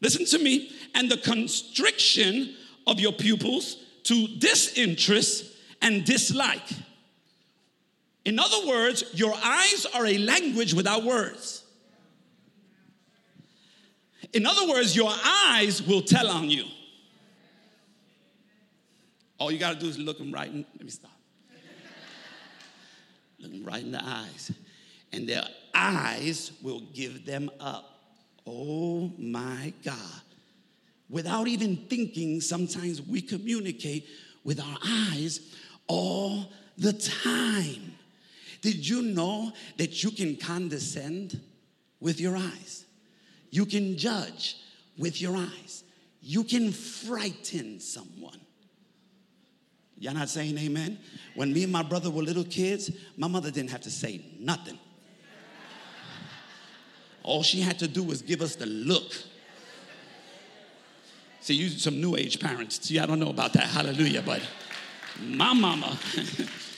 Listen 0.01 0.25
to 0.25 0.43
me. 0.43 0.71
And 0.93 1.09
the 1.09 1.17
constriction 1.17 2.55
of 2.87 2.99
your 2.99 3.11
pupils 3.11 3.77
to 4.03 4.27
disinterest 4.27 5.45
and 5.81 6.05
dislike. 6.05 6.69
In 8.23 8.39
other 8.39 8.67
words, 8.67 9.03
your 9.13 9.33
eyes 9.33 9.85
are 9.93 10.05
a 10.05 10.17
language 10.17 10.73
without 10.73 11.03
words. 11.03 11.63
In 14.33 14.45
other 14.45 14.67
words, 14.67 14.95
your 14.95 15.11
eyes 15.23 15.81
will 15.81 16.01
tell 16.01 16.29
on 16.29 16.49
you. 16.49 16.65
All 19.37 19.51
you 19.51 19.59
got 19.59 19.73
to 19.73 19.79
do 19.79 19.87
is 19.87 19.97
look 19.97 20.17
them 20.17 20.31
right 20.31 20.49
in, 20.49 20.65
let 20.75 20.83
me 20.83 20.89
stop. 20.89 21.11
look 23.39 23.51
them 23.51 23.65
right 23.65 23.83
in 23.83 23.91
the 23.91 24.03
eyes. 24.03 24.51
And 25.11 25.27
their 25.27 25.43
eyes 25.73 26.51
will 26.61 26.81
give 26.93 27.25
them 27.25 27.49
up. 27.59 27.99
Oh 28.47 29.11
my 29.17 29.73
God. 29.83 30.21
Without 31.09 31.47
even 31.47 31.77
thinking, 31.87 32.41
sometimes 32.41 33.01
we 33.01 33.21
communicate 33.21 34.07
with 34.43 34.59
our 34.59 34.77
eyes 34.85 35.39
all 35.87 36.51
the 36.77 36.93
time. 36.93 37.93
Did 38.61 38.87
you 38.87 39.01
know 39.01 39.51
that 39.77 40.03
you 40.03 40.11
can 40.11 40.35
condescend 40.35 41.39
with 41.99 42.19
your 42.19 42.35
eyes? 42.35 42.85
You 43.51 43.65
can 43.65 43.97
judge 43.97 44.57
with 44.97 45.21
your 45.21 45.35
eyes. 45.35 45.83
You 46.21 46.43
can 46.43 46.71
frighten 46.71 47.79
someone. 47.79 48.39
Y'all 49.97 50.13
not 50.13 50.29
saying 50.29 50.57
amen? 50.57 50.99
When 51.35 51.53
me 51.53 51.63
and 51.63 51.71
my 51.71 51.83
brother 51.83 52.09
were 52.09 52.21
little 52.21 52.43
kids, 52.43 52.91
my 53.15 53.27
mother 53.27 53.49
didn't 53.49 53.71
have 53.71 53.81
to 53.81 53.91
say 53.91 54.21
nothing. 54.39 54.77
All 57.23 57.43
she 57.43 57.61
had 57.61 57.79
to 57.79 57.87
do 57.87 58.03
was 58.03 58.21
give 58.21 58.41
us 58.41 58.55
the 58.55 58.65
look. 58.65 59.13
See, 61.39 61.53
you 61.55 61.69
some 61.69 62.01
new 62.01 62.15
age 62.15 62.39
parents. 62.39 62.85
See, 62.85 62.99
I 62.99 63.05
don't 63.05 63.19
know 63.19 63.29
about 63.29 63.53
that. 63.53 63.63
Hallelujah. 63.63 64.21
But 64.21 64.41
my 65.21 65.53
mama 65.53 65.97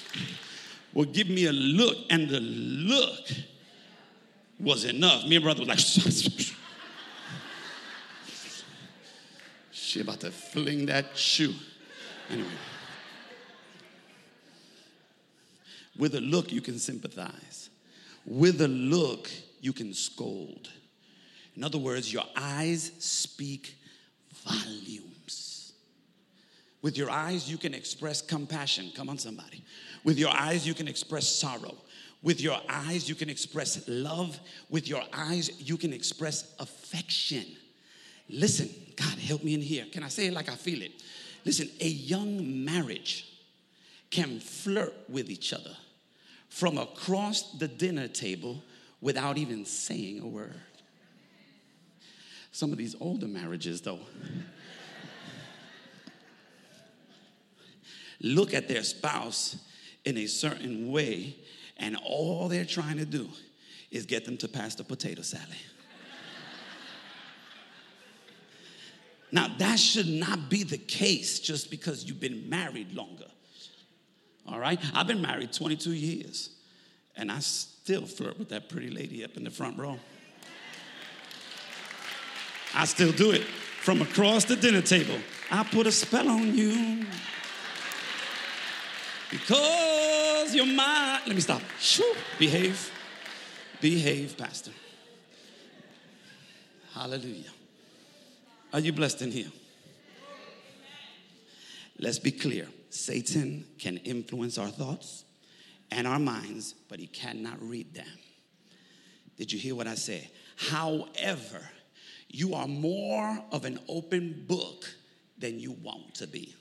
would 0.94 1.12
give 1.12 1.30
me 1.30 1.46
a 1.48 1.52
look, 1.52 1.98
and 2.10 2.30
the 2.30 2.40
look 2.40 3.28
was 4.60 4.86
enough. 4.86 5.26
Me 5.26 5.38
and 5.38 5.44
brother 5.44 5.66
was 5.66 5.70
like, 5.70 5.80
she 9.72 10.02
about 10.02 10.20
to 10.22 10.32
fling 10.32 10.86
that 10.86 11.18
shoe. 11.18 11.54
Anyway. 12.30 12.50
With 15.98 16.16
a 16.16 16.22
look, 16.22 16.52
you 16.52 16.62
can 16.62 16.78
sympathize. 16.80 17.70
With 18.26 18.62
a 18.62 18.68
look, 18.68 19.30
you 19.62 19.74
can 19.74 19.94
scold. 19.94 20.70
In 21.56 21.64
other 21.64 21.78
words, 21.78 22.14
your 22.14 22.26
eyes 22.36 22.92
speak 23.00 23.76
volumes. 24.46 25.74
With 26.82 26.98
your 26.98 27.10
eyes, 27.10 27.50
you 27.50 27.58
can 27.58 27.74
express 27.74 28.22
compassion. 28.22 28.92
Come 28.96 29.10
on, 29.10 29.18
somebody. 29.18 29.64
With 30.04 30.20
your 30.20 30.30
eyes, 30.30 30.68
you 30.68 30.74
can 30.74 30.88
express 30.88 31.28
sorrow. 31.28 31.76
With 32.22 32.42
your 32.42 32.60
eyes, 32.70 33.10
you 33.10 33.16
can 33.16 33.30
express 33.30 33.88
love. 33.88 34.40
With 34.70 34.88
your 34.88 35.04
eyes, 35.14 35.60
you 35.60 35.78
can 35.78 35.94
express 35.94 36.54
affection. 36.60 37.46
Listen, 38.30 38.70
God, 38.96 39.18
help 39.18 39.44
me 39.44 39.54
in 39.54 39.62
here. 39.62 39.86
Can 39.92 40.04
I 40.04 40.10
say 40.10 40.28
it 40.28 40.34
like 40.34 40.50
I 40.50 40.56
feel 40.56 40.82
it? 40.82 40.92
Listen, 41.46 41.70
a 41.80 41.88
young 41.88 42.66
marriage 42.66 43.26
can 44.12 44.40
flirt 44.40 44.94
with 45.10 45.30
each 45.30 45.54
other 45.54 45.76
from 46.50 46.78
across 46.78 47.52
the 47.54 47.68
dinner 47.68 48.08
table 48.08 48.64
without 49.02 49.38
even 49.38 49.66
saying 49.66 50.22
a 50.22 50.28
word. 50.28 50.56
Some 52.52 52.72
of 52.72 52.78
these 52.78 52.96
older 53.00 53.28
marriages, 53.28 53.82
though, 53.82 54.00
look 58.20 58.54
at 58.54 58.68
their 58.68 58.84
spouse 58.84 59.58
in 60.06 60.18
a 60.18 60.26
certain 60.26 60.92
way, 60.92 61.36
and 61.78 61.98
all 62.04 62.48
they're 62.48 62.66
trying 62.66 62.98
to 62.98 63.06
do 63.06 63.30
is 63.92 64.06
get 64.06 64.26
them 64.26 64.38
to 64.38 64.48
pass 64.48 64.76
the 64.76 64.84
potato 64.84 65.22
salad. 65.22 65.48
now, 69.32 69.50
that 69.60 69.78
should 69.78 70.08
not 70.08 70.50
be 70.50 70.64
the 70.64 70.78
case 70.78 71.40
just 71.40 71.70
because 71.70 72.06
you've 72.06 72.20
been 72.20 72.50
married 72.50 72.94
longer. 72.94 73.28
All 74.48 74.60
right? 74.60 74.80
I've 74.94 75.08
been 75.08 75.22
married 75.22 75.52
22 75.52 75.92
years, 75.92 76.50
and 77.16 77.32
I 77.32 77.40
still 77.40 78.06
flirt 78.06 78.40
with 78.40 78.50
that 78.50 78.70
pretty 78.70 78.90
lady 78.90 79.24
up 79.24 79.36
in 79.38 79.44
the 79.44 79.52
front 79.52 79.78
row. 79.78 80.00
I 82.74 82.86
still 82.86 83.12
do 83.12 83.32
it 83.32 83.44
from 83.44 84.02
across 84.02 84.46
the 84.46 84.56
dinner 84.56 84.82
table. 84.82 85.18
I 85.50 85.64
put 85.64 85.88
a 85.88 85.92
spell 85.92 86.28
on 86.30 86.56
you 86.56 87.06
because 89.32 90.54
you're 90.54 90.66
mine. 90.66 91.22
Let 91.26 91.36
me 91.36 91.42
stop. 91.42 91.62
Shoo. 91.80 92.14
Behave. 92.38 92.92
Behave, 93.82 94.38
Pastor. 94.38 94.72
Hallelujah. 96.94 97.52
Are 98.74 98.80
you 98.80 98.92
blessed 98.92 99.22
in 99.22 99.32
here? 99.32 99.52
Let's 102.00 102.20
be 102.20 102.32
clear. 102.32 102.68
Satan 102.98 103.66
can 103.78 103.98
influence 103.98 104.58
our 104.58 104.70
thoughts 104.70 105.24
and 105.92 106.08
our 106.08 106.20
minds, 106.20 106.74
but 106.90 107.00
he 107.00 107.08
cannot 107.08 107.62
read 107.62 107.94
them. 107.94 108.06
Did 109.38 109.52
you 109.52 109.60
hear 109.60 109.76
what 109.76 109.88
I 109.88 109.96
said? 109.96 110.28
However, 110.58 111.62
you 112.28 112.56
are 112.56 112.68
more 112.68 113.40
of 113.52 113.66
an 113.66 113.80
open 113.88 114.46
book 114.48 114.86
than 115.38 115.60
you 115.60 115.72
want 115.84 116.16
to 116.16 116.28
be. 116.28 116.56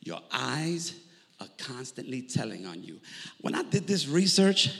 Your 0.00 0.20
eyes 0.30 0.94
are 1.40 1.48
constantly 1.56 2.22
telling 2.22 2.66
on 2.66 2.82
you. 2.82 3.00
When 3.40 3.54
I 3.54 3.62
did 3.62 3.86
this 3.86 4.06
research, 4.06 4.70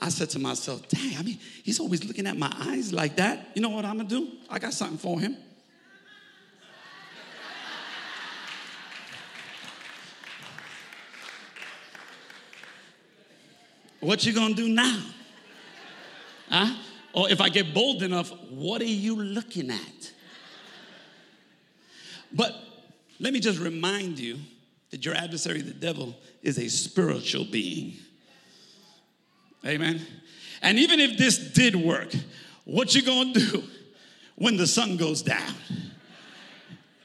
I 0.00 0.10
said 0.10 0.30
to 0.30 0.38
myself, 0.38 0.88
dang, 0.88 1.16
I 1.16 1.22
mean, 1.22 1.38
he's 1.62 1.80
always 1.80 2.04
looking 2.04 2.26
at 2.26 2.36
my 2.36 2.52
eyes 2.60 2.92
like 2.92 3.16
that. 3.16 3.48
You 3.54 3.62
know 3.62 3.70
what 3.70 3.84
I'm 3.84 3.96
gonna 3.96 4.08
do? 4.08 4.28
I 4.50 4.58
got 4.58 4.72
something 4.72 4.98
for 4.98 5.20
him. 5.20 5.36
What 14.00 14.24
you 14.24 14.32
gonna 14.32 14.54
do 14.54 14.68
now? 14.68 15.02
Huh? 16.48 16.74
Or 17.12 17.28
if 17.30 17.40
I 17.40 17.48
get 17.48 17.74
bold 17.74 18.02
enough, 18.02 18.30
what 18.50 18.80
are 18.80 18.84
you 18.84 19.16
looking 19.16 19.70
at? 19.70 20.12
But 22.32 22.54
let 23.18 23.32
me 23.32 23.40
just 23.40 23.58
remind 23.58 24.18
you 24.18 24.38
that 24.90 25.04
your 25.04 25.14
adversary, 25.14 25.62
the 25.62 25.72
devil, 25.72 26.14
is 26.42 26.58
a 26.58 26.68
spiritual 26.68 27.44
being. 27.44 27.94
Amen. 29.66 30.00
And 30.62 30.78
even 30.78 31.00
if 31.00 31.18
this 31.18 31.38
did 31.38 31.74
work, 31.74 32.12
what 32.64 32.94
you 32.94 33.02
gonna 33.02 33.32
do 33.32 33.64
when 34.36 34.56
the 34.56 34.66
sun 34.66 34.96
goes 34.96 35.22
down? 35.22 35.54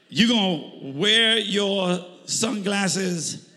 You 0.08 0.28
gonna 0.28 0.92
wear 0.96 1.38
your 1.38 2.04
sunglasses 2.26 3.48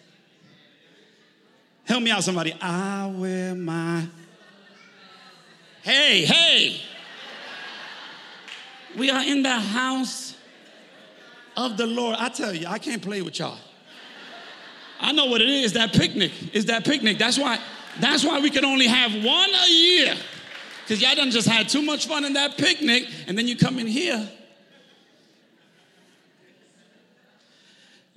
Help 1.88 2.04
me 2.04 2.12
out, 2.12 2.22
somebody. 2.22 2.54
I 2.62 3.08
wear 3.16 3.56
my. 3.56 4.06
Hey, 5.84 6.26
hey. 6.26 6.82
We 8.98 9.10
are 9.10 9.24
in 9.24 9.42
the 9.42 9.58
house 9.58 10.36
of 11.56 11.78
the 11.78 11.88
Lord. 11.88 12.18
I 12.20 12.28
tell 12.28 12.54
you, 12.54 12.68
I 12.68 12.78
can't 12.78 13.02
play 13.02 13.22
with 13.22 13.40
y'all. 13.40 13.58
I 15.00 15.14
know 15.14 15.28
what 15.28 15.42
it 15.42 15.50
is. 15.50 15.74
That 15.74 15.94
picnic 15.94 16.32
is 16.54 16.66
that 16.66 16.84
picnic. 16.84 17.18
That's 17.18 17.40
why. 17.40 17.60
That's 18.02 18.24
why 18.24 18.40
we 18.42 18.50
can 18.50 18.66
only 18.66 18.88
have 18.88 19.12
one 19.24 19.50
a 19.50 19.70
year. 19.70 20.16
Because 20.84 21.02
y'all 21.02 21.16
done 21.16 21.32
just 21.32 21.48
had 21.48 21.70
too 21.70 21.82
much 21.82 22.08
fun 22.08 22.26
in 22.26 22.34
that 22.34 22.58
picnic, 22.58 23.08
and 23.28 23.38
then 23.38 23.48
you 23.48 23.56
come 23.56 23.80
in 23.80 23.88
here. 23.88 24.30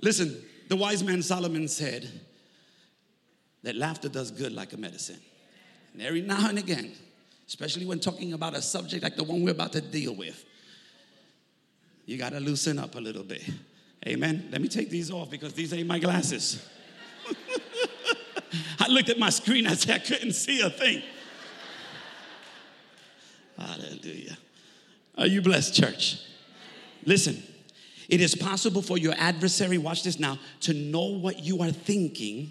Listen, 0.00 0.42
the 0.68 0.76
wise 0.76 1.04
man 1.04 1.22
Solomon 1.22 1.68
said, 1.68 2.10
that 3.62 3.76
laughter 3.76 4.08
does 4.08 4.30
good 4.30 4.52
like 4.52 4.72
a 4.72 4.76
medicine. 4.76 5.18
And 5.92 6.02
every 6.02 6.22
now 6.22 6.48
and 6.48 6.58
again, 6.58 6.92
especially 7.46 7.84
when 7.84 8.00
talking 8.00 8.32
about 8.32 8.54
a 8.54 8.62
subject 8.62 9.02
like 9.02 9.16
the 9.16 9.24
one 9.24 9.42
we're 9.42 9.50
about 9.50 9.72
to 9.72 9.80
deal 9.80 10.14
with, 10.14 10.44
you 12.06 12.16
got 12.16 12.32
to 12.32 12.40
loosen 12.40 12.78
up 12.78 12.94
a 12.94 13.00
little 13.00 13.22
bit. 13.22 13.42
Amen. 14.06 14.48
Let 14.50 14.62
me 14.62 14.68
take 14.68 14.88
these 14.88 15.10
off 15.10 15.30
because 15.30 15.52
these 15.52 15.72
ain't 15.72 15.86
my 15.86 15.98
glasses. 15.98 16.66
I 18.80 18.88
looked 18.88 19.10
at 19.10 19.18
my 19.18 19.30
screen, 19.30 19.66
I 19.66 19.74
said 19.74 19.96
I 19.96 19.98
couldn't 19.98 20.32
see 20.32 20.60
a 20.60 20.70
thing. 20.70 21.02
Hallelujah. 23.58 24.38
Are 25.18 25.26
you 25.26 25.42
blessed, 25.42 25.74
church? 25.74 26.18
Listen, 27.04 27.42
It 28.10 28.20
is 28.20 28.34
possible 28.34 28.82
for 28.82 28.98
your 28.98 29.14
adversary, 29.16 29.78
watch 29.78 30.02
this 30.02 30.18
now, 30.18 30.36
to 30.62 30.74
know 30.74 31.04
what 31.04 31.44
you 31.44 31.62
are 31.62 31.70
thinking 31.70 32.50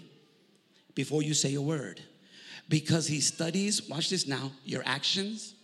before 0.94 1.22
you 1.22 1.34
say 1.34 1.54
a 1.54 1.62
word. 1.62 2.00
Because 2.68 3.06
he 3.06 3.20
studies, 3.20 3.88
watch 3.88 4.10
this 4.10 4.26
now, 4.26 4.52
your 4.64 4.82
actions, 4.86 5.54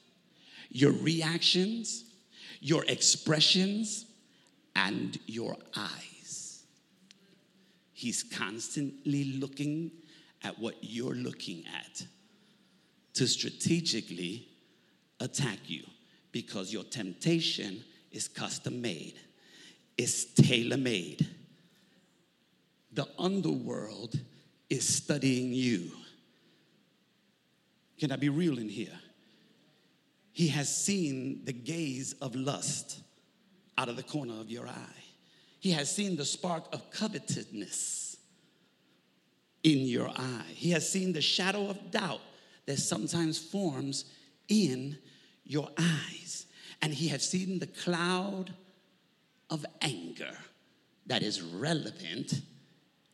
your 0.70 0.92
reactions, 0.92 2.04
your 2.60 2.84
expressions, 2.88 4.06
and 4.74 5.18
your 5.26 5.56
eyes. 5.76 6.64
He's 7.92 8.22
constantly 8.22 9.24
looking 9.24 9.90
at 10.42 10.58
what 10.58 10.76
you're 10.80 11.14
looking 11.14 11.64
at 11.74 12.04
to 13.14 13.26
strategically 13.26 14.48
attack 15.20 15.58
you 15.66 15.82
because 16.32 16.72
your 16.72 16.84
temptation 16.84 17.82
is 18.12 18.28
custom 18.28 18.82
made, 18.82 19.14
it's 19.96 20.24
tailor 20.24 20.76
made. 20.76 21.26
The 22.92 23.08
underworld 23.18 24.20
is 24.68 24.86
studying 24.86 25.52
you. 25.52 25.90
Can 27.98 28.12
I 28.12 28.16
be 28.16 28.28
real 28.28 28.58
in 28.58 28.68
here? 28.68 28.98
He 30.32 30.48
has 30.48 30.74
seen 30.74 31.44
the 31.44 31.52
gaze 31.52 32.12
of 32.20 32.34
lust 32.34 33.00
out 33.78 33.88
of 33.88 33.96
the 33.96 34.02
corner 34.02 34.38
of 34.38 34.50
your 34.50 34.66
eye. 34.66 35.04
He 35.60 35.72
has 35.72 35.90
seen 35.90 36.16
the 36.16 36.24
spark 36.24 36.64
of 36.72 36.90
covetousness 36.90 38.18
in 39.62 39.78
your 39.80 40.10
eye. 40.14 40.44
He 40.48 40.70
has 40.70 40.88
seen 40.88 41.12
the 41.12 41.22
shadow 41.22 41.68
of 41.68 41.90
doubt 41.90 42.20
that 42.66 42.78
sometimes 42.78 43.38
forms 43.38 44.04
in 44.48 44.98
your 45.44 45.68
eyes. 45.78 46.46
And 46.82 46.92
he 46.92 47.08
has 47.08 47.26
seen 47.26 47.58
the 47.58 47.66
cloud 47.66 48.52
of 49.48 49.64
anger 49.80 50.36
that 51.06 51.22
is 51.22 51.40
relevant 51.40 52.42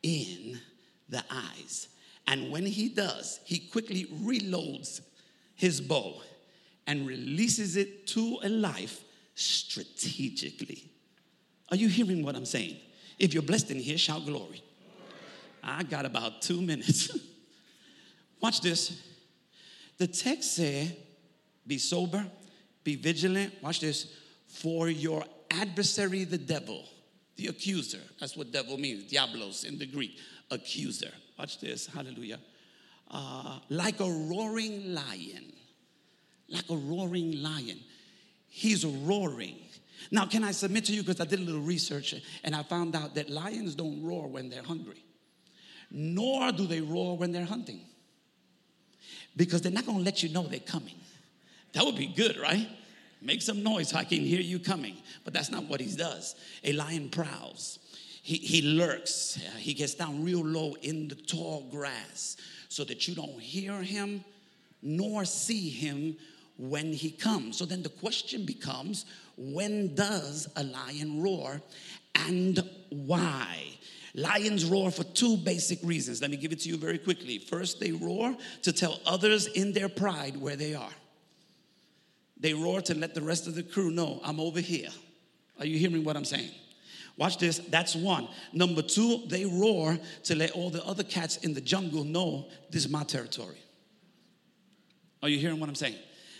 in 0.03 0.61
the 1.09 1.23
eyes. 1.31 1.89
And 2.27 2.51
when 2.51 2.67
he 2.67 2.89
does, 2.89 3.41
he 3.45 3.59
quickly 3.59 4.07
reloads 4.07 5.01
his 5.55 5.81
bow 5.81 6.23
and 6.87 7.07
releases 7.07 7.77
it 7.77 8.07
to 8.09 8.39
a 8.43 8.49
life 8.49 9.03
strategically. 9.35 10.91
Are 11.71 11.77
you 11.77 11.89
hearing 11.89 12.25
what 12.25 12.37
I'm 12.37 12.45
saying? 12.45 12.77
If 13.19 13.35
you're 13.35 13.43
blessed 13.43 13.71
in 13.71 13.79
here, 13.79 13.99
shout 13.99 14.25
glory. 14.25 14.63
I 15.63 15.85
got 15.85 16.05
about 16.05 16.43
two 16.43 16.61
minutes. 16.61 17.17
Watch 18.41 18.61
this. 18.61 19.01
The 19.99 20.09
text 20.09 20.57
say, 20.57 20.99
be 21.67 21.79
sober, 21.79 22.27
be 22.83 22.97
vigilant. 22.97 23.55
Watch 23.63 23.81
this. 23.81 24.13
For 24.49 24.89
your 24.89 25.25
adversary, 25.51 26.25
the 26.25 26.39
devil, 26.39 26.85
the 27.37 27.47
accuser. 27.47 28.01
That's 28.19 28.37
what 28.37 28.51
devil 28.53 28.77
means. 28.77 29.11
Diablos 29.11 29.65
in 29.65 29.79
the 29.79 29.87
Greek. 29.87 30.19
Accuser. 30.53 31.13
Watch 31.39 31.61
this. 31.61 31.87
Hallelujah. 31.87 32.39
Uh, 33.11 33.59
like 33.69 34.01
a 34.01 34.05
roaring 34.05 34.95
lion. 34.95 35.53
Like 36.49 36.69
a 36.71 36.77
roaring 36.77 37.43
lion. 37.43 37.81
He's 38.49 38.85
roaring. 38.85 39.57
Now, 40.11 40.27
can 40.27 40.45
I 40.45 40.51
submit 40.51 40.85
to 40.87 40.93
you 40.93 41.03
because 41.03 41.21
I 41.21 41.25
did 41.25 41.41
a 41.41 41.43
little 41.43 41.61
research 41.61 42.15
and 42.45 42.55
I 42.55 42.63
found 42.63 42.95
out 42.95 43.15
that 43.15 43.31
lions 43.31 43.75
don't 43.75 44.03
roar 44.03 44.29
when 44.29 44.51
they're 44.51 44.63
hungry, 44.63 45.05
nor 45.91 46.53
do 46.53 46.67
they 46.67 46.81
roar 46.81 47.17
when 47.17 47.33
they're 47.33 47.45
hunting 47.45 47.81
because 49.37 49.63
they're 49.63 49.73
not 49.73 49.87
going 49.87 49.99
to 49.99 50.05
let 50.05 50.23
you 50.23 50.29
know 50.29 50.43
they're 50.43 50.61
coming. 50.61 50.97
That 51.73 51.85
would 51.85 51.97
be 51.97 52.09
good, 52.09 52.37
right? 52.39 52.69
Make 53.21 53.41
some 53.41 53.63
noise 53.63 53.91
so 53.91 53.97
I 53.97 54.05
can 54.05 54.21
hear 54.21 54.41
you 54.41 54.59
coming. 54.59 54.97
But 55.25 55.33
that's 55.33 55.51
not 55.51 55.65
what 55.65 55.81
he 55.81 55.95
does. 55.95 56.35
A 56.65 56.73
lion 56.73 57.09
prowls. 57.09 57.79
He, 58.23 58.37
he 58.37 58.63
lurks. 58.63 59.39
He 59.59 59.75
gets 59.75 59.95
down 59.95 60.25
real 60.25 60.45
low 60.45 60.75
in 60.81 61.09
the 61.09 61.17
tall 61.17 61.69
grass 61.71 62.37
so 62.69 62.85
that 62.85 63.07
you 63.07 63.15
don't 63.15 63.41
hear 63.41 63.83
him 63.83 64.25
nor 64.81 65.25
see 65.25 65.69
him 65.69 66.17
when 66.57 66.93
he 66.93 67.11
comes. 67.11 67.59
So 67.59 67.65
then 67.65 67.83
the 67.83 67.89
question 67.89 68.47
becomes 68.47 69.07
when 69.37 69.95
does 69.95 70.49
a 70.57 70.63
lion 70.63 71.21
roar 71.23 71.61
and 72.15 72.63
why? 72.91 73.65
Lions 74.15 74.67
roar 74.67 74.91
for 74.91 75.05
two 75.05 75.37
basic 75.39 75.81
reasons. 75.83 76.21
Let 76.21 76.31
me 76.31 76.37
give 76.37 76.53
it 76.53 76.61
to 76.61 76.69
you 76.69 76.77
very 76.77 76.99
quickly. 76.99 77.39
First, 77.39 77.81
they 77.81 77.93
roar 77.93 78.37
to 78.63 78.73
tell 78.73 79.01
others 79.07 79.47
in 79.47 79.73
their 79.73 79.89
pride 79.89 80.37
where 80.37 80.57
they 80.57 80.75
are. 80.75 80.93
They 82.39 82.55
roar 82.55 82.83
to 82.83 82.95
let 82.95 83.15
the 83.15 83.23
rest 83.23 83.47
of 83.47 83.55
the 83.55 83.63
crew 83.63 83.91
know, 83.91 84.21
I'm 84.23 84.39
over 84.39 84.61
here. 84.61 84.91
Are 85.59 85.67
you 85.67 85.79
hearing 85.79 86.05
what 86.05 86.17
I'm 86.17 86.25
saying? 86.25 86.51
Watch 87.17 87.39
this, 87.39 87.59
that's 87.59 87.95
one. 87.95 88.29
Number 88.53 88.83
two, 88.83 89.23
they 89.27 89.45
roar 89.45 89.99
to 90.25 90.35
let 90.35 90.53
all 90.53 90.71
the 90.71 90.85
other 90.85 91.03
cats 91.03 91.37
in 91.39 91.55
the 91.55 91.61
jungle 91.61 92.05
know 92.05 92.49
this 92.71 92.85
is 92.85 92.91
my 92.91 93.05
territory. 93.05 93.59
Are 95.23 95.29
you 95.29 95.39
hearing 95.39 95.61
what 95.61 95.69
I'm 95.69 95.75
saying? 95.75 95.97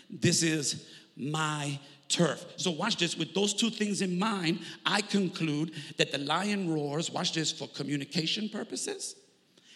This 0.09 0.43
is 0.43 0.89
my 1.15 1.79
turf. 2.09 2.45
So, 2.57 2.71
watch 2.71 2.97
this. 2.97 3.17
With 3.17 3.33
those 3.33 3.53
two 3.53 3.69
things 3.69 4.01
in 4.01 4.17
mind, 4.19 4.59
I 4.85 5.01
conclude 5.01 5.71
that 5.97 6.11
the 6.11 6.17
lion 6.17 6.73
roars, 6.73 7.11
watch 7.11 7.33
this, 7.33 7.51
for 7.51 7.67
communication 7.69 8.49
purposes 8.49 9.15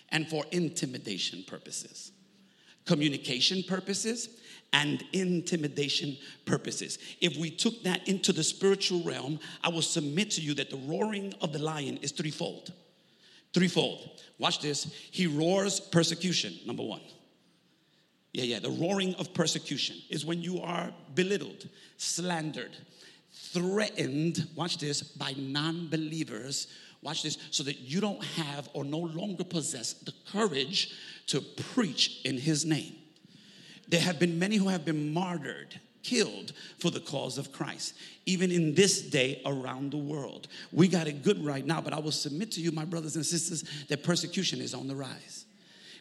and 0.10 0.28
for 0.28 0.46
intimidation 0.52 1.44
purposes. 1.48 2.12
Communication 2.86 3.64
purposes 3.64 4.30
and 4.74 5.04
intimidation 5.14 6.18
purposes. 6.46 7.00
If 7.22 7.38
we 7.38 7.50
took 7.50 7.84
that 7.84 8.08
into 8.08 8.34
the 8.34 8.44
spiritual 8.44 9.02
realm, 9.04 9.40
I 9.64 9.70
will 9.70 9.82
submit 9.82 10.32
to 10.32 10.42
you 10.42 10.54
that 10.56 10.70
the 10.70 10.78
roaring 10.78 11.34
of 11.42 11.54
the 11.54 11.60
lion 11.60 11.98
is 12.02 12.12
threefold. 12.12 12.74
Threefold. 13.54 14.22
Watch 14.40 14.60
this. 14.60 14.94
He 15.12 15.26
roars 15.26 15.80
persecution, 15.80 16.54
number 16.66 16.84
one. 16.84 17.02
Yeah, 18.34 18.44
yeah. 18.44 18.60
The 18.60 18.70
roaring 18.70 19.16
of 19.16 19.34
persecution 19.34 19.96
is 20.10 20.26
when 20.26 20.42
you 20.42 20.62
are 20.62 20.92
belittled, 21.16 21.68
slandered, 21.98 22.76
threatened, 23.32 24.48
watch 24.56 24.78
this, 24.78 25.02
by 25.02 25.34
non 25.38 25.88
believers. 25.88 26.68
Watch 27.02 27.24
this, 27.24 27.38
so 27.52 27.64
that 27.64 27.80
you 27.80 28.02
don't 28.02 28.24
have 28.24 28.70
or 28.74 28.84
no 28.84 28.98
longer 28.98 29.44
possess 29.44 29.94
the 29.94 30.14
courage 30.32 30.92
to 31.28 31.42
preach 31.42 32.22
in 32.26 32.38
his 32.38 32.66
name. 32.66 32.96
There 33.88 34.02
have 34.02 34.20
been 34.20 34.38
many 34.38 34.58
who 34.58 34.68
have 34.68 34.86
been 34.86 35.14
martyred, 35.14 35.80
killed 36.04 36.54
for 36.80 36.90
the 36.90 37.00
cause 37.00 37.38
of 37.38 37.52
Christ, 37.52 37.94
even 38.26 38.52
in 38.52 38.74
this 38.76 39.02
day 39.02 39.42
around 39.46 39.92
the 39.92 39.98
world. 39.98 40.48
We 40.72 40.88
got 40.88 41.08
it 41.08 41.24
good 41.24 41.44
right 41.44 41.66
now, 41.66 41.82
but 41.82 41.94
I 41.94 42.00
will 42.00 42.12
submit 42.12 42.52
to 42.54 42.62
you, 42.62 42.72
my 42.72 42.86
brothers 42.86 43.16
and 43.16 43.26
sisters, 43.26 43.64
that 43.90 44.04
persecution 44.04 44.62
is 44.62 44.74
on 44.74 44.88
the 44.88 44.96
rise. 44.96 45.46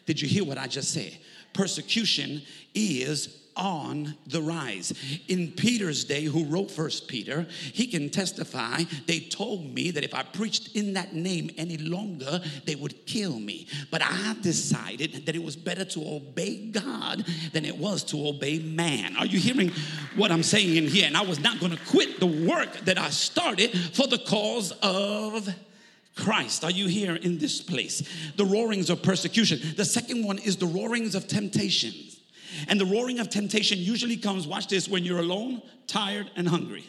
Did 0.05 0.21
you 0.21 0.27
hear 0.27 0.45
what 0.45 0.57
I 0.57 0.67
just 0.67 0.93
said? 0.93 1.17
Persecution 1.53 2.41
is 2.73 3.27
on 3.57 4.15
the 4.27 4.41
rise. 4.41 4.93
In 5.27 5.51
Peter's 5.51 6.03
day, 6.05 6.23
who 6.23 6.45
wrote 6.45 6.71
First 6.71 7.07
Peter, 7.07 7.47
he 7.73 7.87
can 7.87 8.09
testify. 8.09 8.83
They 9.05 9.19
told 9.19 9.73
me 9.73 9.91
that 9.91 10.03
if 10.03 10.13
I 10.13 10.23
preached 10.23 10.75
in 10.75 10.93
that 10.93 11.13
name 11.13 11.49
any 11.57 11.77
longer, 11.77 12.41
they 12.65 12.75
would 12.75 13.05
kill 13.05 13.39
me. 13.39 13.67
But 13.91 14.01
I 14.03 14.35
decided 14.41 15.25
that 15.25 15.35
it 15.35 15.43
was 15.43 15.55
better 15.55 15.85
to 15.85 16.15
obey 16.15 16.67
God 16.67 17.25
than 17.53 17.65
it 17.65 17.77
was 17.77 18.03
to 18.05 18.27
obey 18.27 18.59
man. 18.59 19.17
Are 19.17 19.25
you 19.25 19.39
hearing 19.39 19.71
what 20.15 20.31
I'm 20.31 20.43
saying 20.43 20.75
in 20.75 20.87
here? 20.87 21.07
And 21.07 21.17
I 21.17 21.21
was 21.21 21.39
not 21.39 21.59
going 21.59 21.71
to 21.71 21.85
quit 21.85 22.19
the 22.19 22.47
work 22.47 22.71
that 22.85 22.97
I 22.97 23.09
started 23.09 23.71
for 23.93 24.07
the 24.07 24.19
cause 24.19 24.71
of 24.83 25.49
Christ. 26.15 26.63
Are 26.63 26.71
you 26.71 26.87
here 26.87 27.15
in 27.15 27.37
this 27.37 27.61
place? 27.61 28.03
The 28.35 28.45
roarings 28.45 28.89
of 28.89 29.01
persecution. 29.01 29.59
The 29.75 29.85
second 29.85 30.25
one 30.25 30.39
is 30.39 30.57
the 30.57 30.65
roarings 30.65 31.15
of 31.15 31.27
temptations. 31.27 32.06
And 32.67 32.79
the 32.79 32.85
roaring 32.85 33.19
of 33.19 33.29
temptation 33.29 33.77
usually 33.77 34.17
comes, 34.17 34.47
watch 34.47 34.67
this, 34.67 34.87
when 34.87 35.03
you're 35.03 35.19
alone, 35.19 35.61
tired, 35.87 36.31
and 36.35 36.47
hungry. 36.47 36.85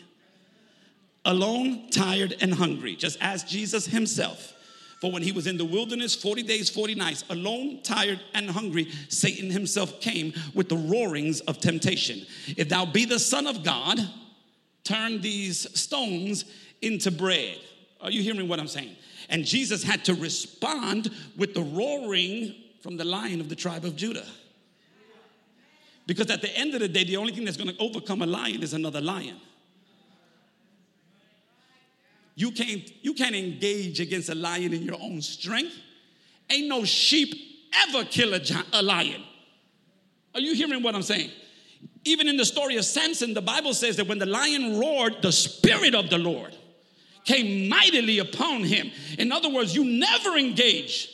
Alone, 1.24 1.90
tired, 1.90 2.36
and 2.40 2.54
hungry. 2.54 2.96
Just 2.96 3.18
ask 3.20 3.46
Jesus 3.46 3.86
himself. 3.86 4.54
For 5.00 5.12
when 5.12 5.22
he 5.22 5.30
was 5.30 5.46
in 5.46 5.56
the 5.56 5.64
wilderness 5.64 6.14
40 6.14 6.42
days, 6.42 6.68
40 6.68 6.96
nights, 6.96 7.24
alone, 7.30 7.80
tired, 7.82 8.20
and 8.34 8.50
hungry, 8.50 8.90
Satan 9.08 9.50
himself 9.50 10.00
came 10.00 10.32
with 10.54 10.68
the 10.68 10.76
roarings 10.76 11.40
of 11.42 11.58
temptation. 11.58 12.26
If 12.56 12.68
thou 12.68 12.84
be 12.84 13.04
the 13.04 13.18
Son 13.20 13.46
of 13.46 13.62
God, 13.62 14.00
turn 14.82 15.20
these 15.20 15.78
stones 15.78 16.44
into 16.82 17.12
bread. 17.12 17.58
Are 18.00 18.10
you 18.10 18.22
hearing 18.22 18.48
what 18.48 18.58
I'm 18.58 18.68
saying? 18.68 18.96
And 19.28 19.44
Jesus 19.44 19.82
had 19.82 20.04
to 20.06 20.14
respond 20.14 21.10
with 21.36 21.54
the 21.54 21.62
roaring 21.62 22.54
from 22.82 22.96
the 22.96 23.04
lion 23.04 23.40
of 23.40 23.48
the 23.48 23.56
tribe 23.56 23.84
of 23.84 23.94
Judah. 23.96 24.26
Because 26.08 26.30
at 26.30 26.40
the 26.40 26.50
end 26.56 26.72
of 26.72 26.80
the 26.80 26.88
day, 26.88 27.04
the 27.04 27.18
only 27.18 27.34
thing 27.34 27.44
that's 27.44 27.58
going 27.58 27.68
to 27.68 27.78
overcome 27.78 28.22
a 28.22 28.26
lion 28.26 28.62
is 28.62 28.72
another 28.72 29.02
lion. 29.02 29.36
You 32.34 32.50
can't, 32.50 32.90
you 33.02 33.12
can't 33.12 33.36
engage 33.36 34.00
against 34.00 34.30
a 34.30 34.34
lion 34.34 34.72
in 34.72 34.84
your 34.84 34.96
own 34.98 35.20
strength. 35.20 35.76
Ain't 36.48 36.66
no 36.66 36.82
sheep 36.84 37.34
ever 37.88 38.06
kill 38.06 38.32
a, 38.32 38.40
a 38.72 38.82
lion. 38.82 39.22
Are 40.34 40.40
you 40.40 40.54
hearing 40.54 40.82
what 40.82 40.94
I'm 40.94 41.02
saying? 41.02 41.30
Even 42.04 42.26
in 42.26 42.38
the 42.38 42.46
story 42.46 42.76
of 42.76 42.86
Samson, 42.86 43.34
the 43.34 43.42
Bible 43.42 43.74
says 43.74 43.96
that 43.96 44.08
when 44.08 44.18
the 44.18 44.24
lion 44.24 44.80
roared, 44.80 45.20
the 45.20 45.30
Spirit 45.30 45.94
of 45.94 46.08
the 46.08 46.16
Lord 46.16 46.56
came 47.24 47.68
mightily 47.68 48.18
upon 48.18 48.64
him. 48.64 48.90
In 49.18 49.30
other 49.30 49.50
words, 49.50 49.74
you 49.74 49.84
never 49.84 50.38
engage 50.38 51.10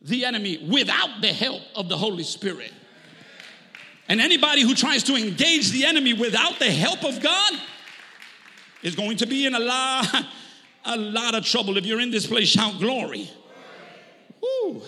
the 0.00 0.24
enemy 0.24 0.66
without 0.70 1.20
the 1.20 1.34
help 1.34 1.60
of 1.74 1.90
the 1.90 1.98
Holy 1.98 2.24
Spirit. 2.24 2.72
And 4.08 4.20
anybody 4.20 4.62
who 4.62 4.74
tries 4.74 5.02
to 5.04 5.16
engage 5.16 5.70
the 5.70 5.84
enemy 5.84 6.12
without 6.12 6.58
the 6.58 6.70
help 6.70 7.04
of 7.04 7.20
God 7.20 7.52
is 8.82 8.94
going 8.94 9.16
to 9.18 9.26
be 9.26 9.46
in 9.46 9.54
a 9.54 9.58
lot, 9.58 10.26
a 10.84 10.96
lot 10.96 11.34
of 11.34 11.44
trouble. 11.44 11.76
If 11.76 11.86
you're 11.86 12.00
in 12.00 12.10
this 12.10 12.26
place, 12.26 12.48
shout 12.48 12.78
glory. 12.78 13.28
Woo. 14.40 14.82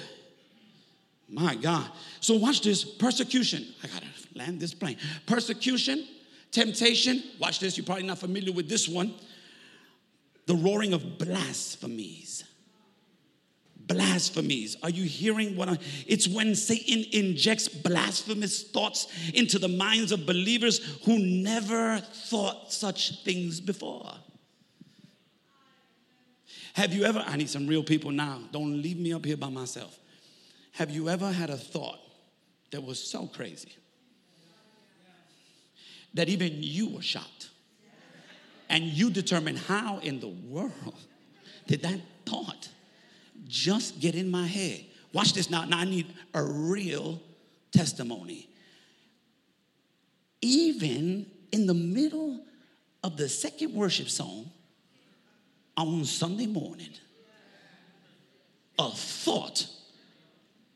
My 1.28 1.56
God. 1.56 1.90
So 2.20 2.36
watch 2.36 2.62
this 2.62 2.84
persecution. 2.84 3.66
I 3.82 3.88
gotta 3.88 4.06
land 4.34 4.60
this 4.60 4.72
plane. 4.72 4.96
Persecution, 5.26 6.06
temptation. 6.52 7.22
Watch 7.38 7.60
this. 7.60 7.76
You're 7.76 7.86
probably 7.86 8.04
not 8.04 8.18
familiar 8.18 8.52
with 8.52 8.68
this 8.68 8.88
one. 8.88 9.14
The 10.46 10.54
roaring 10.54 10.94
of 10.94 11.18
blasphemies 11.18 12.44
blasphemies. 13.88 14.76
Are 14.82 14.90
you 14.90 15.04
hearing 15.04 15.56
what 15.56 15.68
I 15.68 15.78
It's 16.06 16.28
when 16.28 16.54
Satan 16.54 17.04
injects 17.10 17.66
blasphemous 17.66 18.62
thoughts 18.62 19.08
into 19.34 19.58
the 19.58 19.68
minds 19.68 20.12
of 20.12 20.26
believers 20.26 21.00
who 21.04 21.18
never 21.18 21.98
thought 21.98 22.72
such 22.72 23.24
things 23.24 23.60
before. 23.60 24.12
Have 26.74 26.92
you 26.92 27.04
ever 27.04 27.24
I 27.26 27.36
need 27.36 27.50
some 27.50 27.66
real 27.66 27.82
people 27.82 28.12
now. 28.12 28.40
Don't 28.52 28.80
leave 28.80 28.98
me 28.98 29.12
up 29.12 29.24
here 29.24 29.36
by 29.36 29.48
myself. 29.48 29.98
Have 30.72 30.90
you 30.90 31.08
ever 31.08 31.32
had 31.32 31.50
a 31.50 31.56
thought 31.56 31.98
that 32.70 32.84
was 32.84 33.02
so 33.02 33.26
crazy 33.26 33.74
that 36.14 36.28
even 36.28 36.62
you 36.62 36.90
were 36.90 37.02
shocked? 37.02 37.48
And 38.68 38.84
you 38.84 39.10
determined 39.10 39.58
how 39.58 39.98
in 39.98 40.20
the 40.20 40.28
world 40.28 40.94
did 41.66 41.82
that 41.82 42.00
thought 42.26 42.68
just 43.48 43.98
get 43.98 44.14
in 44.14 44.30
my 44.30 44.46
head. 44.46 44.84
Watch 45.12 45.32
this 45.32 45.50
now. 45.50 45.64
Now 45.64 45.78
I 45.78 45.84
need 45.84 46.06
a 46.34 46.42
real 46.42 47.20
testimony. 47.72 48.48
Even 50.40 51.26
in 51.50 51.66
the 51.66 51.74
middle 51.74 52.40
of 53.02 53.16
the 53.16 53.28
second 53.28 53.74
worship 53.74 54.08
song 54.08 54.50
on 55.76 56.04
Sunday 56.04 56.46
morning, 56.46 56.90
a 58.78 58.90
thought 58.90 59.66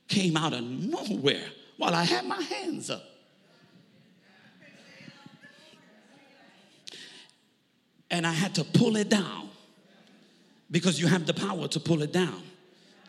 came 0.09 0.37
out 0.37 0.53
of 0.53 0.63
nowhere 0.63 1.45
while 1.77 1.95
I 1.95 2.05
had 2.05 2.25
my 2.27 2.41
hands 2.41 2.91
up. 2.91 3.03
And 8.11 8.27
I 8.27 8.33
had 8.33 8.55
to 8.57 8.65
pull 8.65 8.97
it 8.97 9.09
down 9.09 9.49
because 10.71 11.01
you 11.01 11.07
have 11.07 11.27
the 11.27 11.33
power 11.33 11.67
to 11.69 11.81
pull 11.81 12.03
it 12.03 12.13
down. 12.13 12.43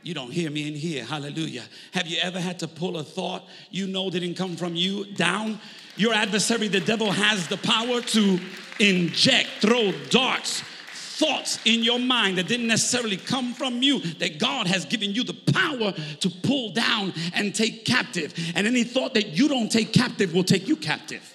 You 0.03 0.13
don't 0.13 0.31
hear 0.31 0.51
me 0.51 0.67
in 0.67 0.75
here. 0.75 1.05
Hallelujah. 1.05 1.63
Have 1.93 2.07
you 2.07 2.17
ever 2.21 2.39
had 2.39 2.59
to 2.59 2.67
pull 2.67 2.97
a 2.97 3.03
thought 3.03 3.47
you 3.71 3.87
know 3.87 4.09
didn't 4.09 4.35
come 4.35 4.57
from 4.57 4.75
you 4.75 5.05
down? 5.05 5.59
Your 5.95 6.13
adversary, 6.13 6.67
the 6.67 6.81
devil, 6.81 7.09
has 7.09 7.47
the 7.47 7.55
power 7.55 8.01
to 8.01 8.39
inject, 8.79 9.47
throw 9.61 9.93
darts, 10.09 10.61
thoughts 10.91 11.57
in 11.63 11.83
your 11.83 11.99
mind 11.99 12.37
that 12.37 12.49
didn't 12.49 12.67
necessarily 12.67 13.15
come 13.15 13.53
from 13.53 13.81
you, 13.81 13.99
that 14.15 14.39
God 14.39 14.67
has 14.67 14.83
given 14.83 15.11
you 15.11 15.23
the 15.23 15.35
power 15.53 15.93
to 16.19 16.29
pull 16.29 16.73
down 16.73 17.13
and 17.33 17.55
take 17.55 17.85
captive. 17.85 18.33
And 18.55 18.67
any 18.67 18.83
thought 18.83 19.13
that 19.13 19.29
you 19.29 19.47
don't 19.47 19.71
take 19.71 19.93
captive 19.93 20.33
will 20.33 20.43
take 20.43 20.67
you 20.67 20.75
captive. 20.75 21.33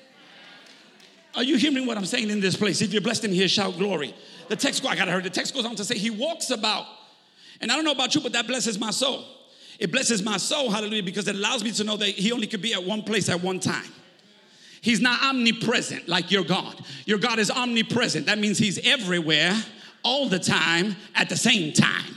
Are 1.35 1.45
you 1.45 1.57
hearing 1.57 1.87
what 1.87 1.97
I'm 1.97 2.05
saying 2.05 2.29
in 2.29 2.41
this 2.41 2.57
place? 2.57 2.83
If 2.83 2.93
you're 2.93 3.01
blessed 3.01 3.25
in 3.25 3.33
here, 3.33 3.49
shout 3.49 3.79
glory. 3.79 4.15
The 4.49 4.57
text, 4.57 4.85
I 4.85 4.95
gotta 4.95 5.13
hear 5.13 5.23
the 5.23 5.31
text 5.31 5.55
goes 5.55 5.65
on 5.65 5.77
to 5.77 5.85
say, 5.85 5.97
He 5.97 6.11
walks 6.11 6.51
about 6.51 6.85
and 7.61 7.71
I 7.71 7.75
don't 7.75 7.85
know 7.85 7.93
about 7.93 8.15
you, 8.15 8.21
but 8.21 8.33
that 8.33 8.47
blesses 8.47 8.79
my 8.79 8.91
soul. 8.91 9.25
It 9.79 9.93
blesses 9.93 10.23
my 10.23 10.37
soul, 10.37 10.71
hallelujah, 10.71 11.03
because 11.03 11.29
it 11.29 11.37
allows 11.37 11.63
me 11.63 11.71
to 11.73 11.85
know 11.85 11.97
that 11.97 12.09
He 12.09 12.33
only 12.33 12.47
could 12.47 12.63
be 12.63 12.75
at 12.75 12.83
one 12.83 13.03
place 13.03 13.29
at 13.29 13.43
one 13.43 13.61
time. 13.61 13.91
He's 14.81 15.01
not 15.01 15.23
omnipresent 15.23 16.09
like 16.09 16.31
your 16.31 16.45
God. 16.45 16.83
Your 17.05 17.19
God 17.19 17.39
is 17.39 17.51
omnipresent. 17.51 18.27
That 18.27 18.39
means 18.39 18.59
He's 18.59 18.79
everywhere, 18.87 19.57
all 20.03 20.29
the 20.29 20.39
time, 20.39 20.97
at 21.15 21.29
the 21.29 21.37
same 21.37 21.73
time. 21.73 22.15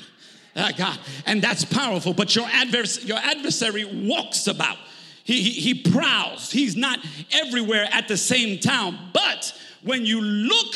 Uh, 0.56 0.72
God, 0.78 1.00
and 1.26 1.42
that's 1.42 1.64
powerful. 1.64 2.14
But 2.14 2.36
your 2.36 2.46
adversary, 2.46 3.08
your 3.08 3.18
adversary 3.18 3.86
walks 3.86 4.48
about. 4.48 4.78
He, 5.24 5.42
he, 5.42 5.52
he 5.52 5.92
prowls. 5.92 6.52
He's 6.52 6.76
not 6.76 7.00
everywhere 7.32 7.88
at 7.92 8.08
the 8.08 8.18
same 8.18 8.60
time. 8.60 8.98
But 9.14 9.58
when 9.84 10.06
you 10.06 10.20
look 10.20 10.76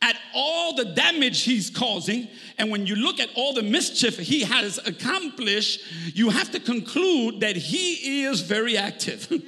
at 0.00 0.16
all 0.34 0.74
the 0.74 0.84
damage 0.84 1.42
he's 1.42 1.70
causing, 1.70 2.28
and 2.58 2.70
when 2.70 2.86
you 2.86 2.94
look 2.94 3.18
at 3.20 3.30
all 3.34 3.52
the 3.52 3.62
mischief 3.62 4.18
he 4.18 4.42
has 4.42 4.78
accomplished, 4.86 5.80
you 6.14 6.30
have 6.30 6.50
to 6.52 6.60
conclude 6.60 7.40
that 7.40 7.56
he 7.56 8.24
is 8.24 8.40
very 8.40 8.76
active. 8.76 9.30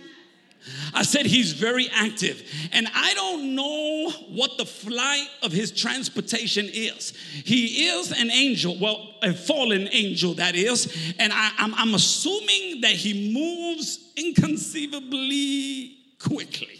I 0.94 1.02
said 1.04 1.26
he's 1.26 1.52
very 1.52 1.88
active. 1.92 2.42
And 2.72 2.86
I 2.94 3.14
don't 3.14 3.54
know 3.54 4.10
what 4.28 4.58
the 4.58 4.66
flight 4.66 5.28
of 5.42 5.52
his 5.52 5.70
transportation 5.70 6.68
is. 6.72 7.12
He 7.44 7.86
is 7.88 8.12
an 8.12 8.30
angel, 8.30 8.76
well, 8.78 9.14
a 9.22 9.32
fallen 9.32 9.88
angel, 9.90 10.34
that 10.34 10.54
is. 10.54 11.14
And 11.18 11.32
I, 11.32 11.50
am 11.58 11.94
assuming 11.94 12.82
that 12.82 12.92
he 12.92 13.32
moves 13.32 14.12
inconceivably 14.16 15.96
quickly. 16.18 16.79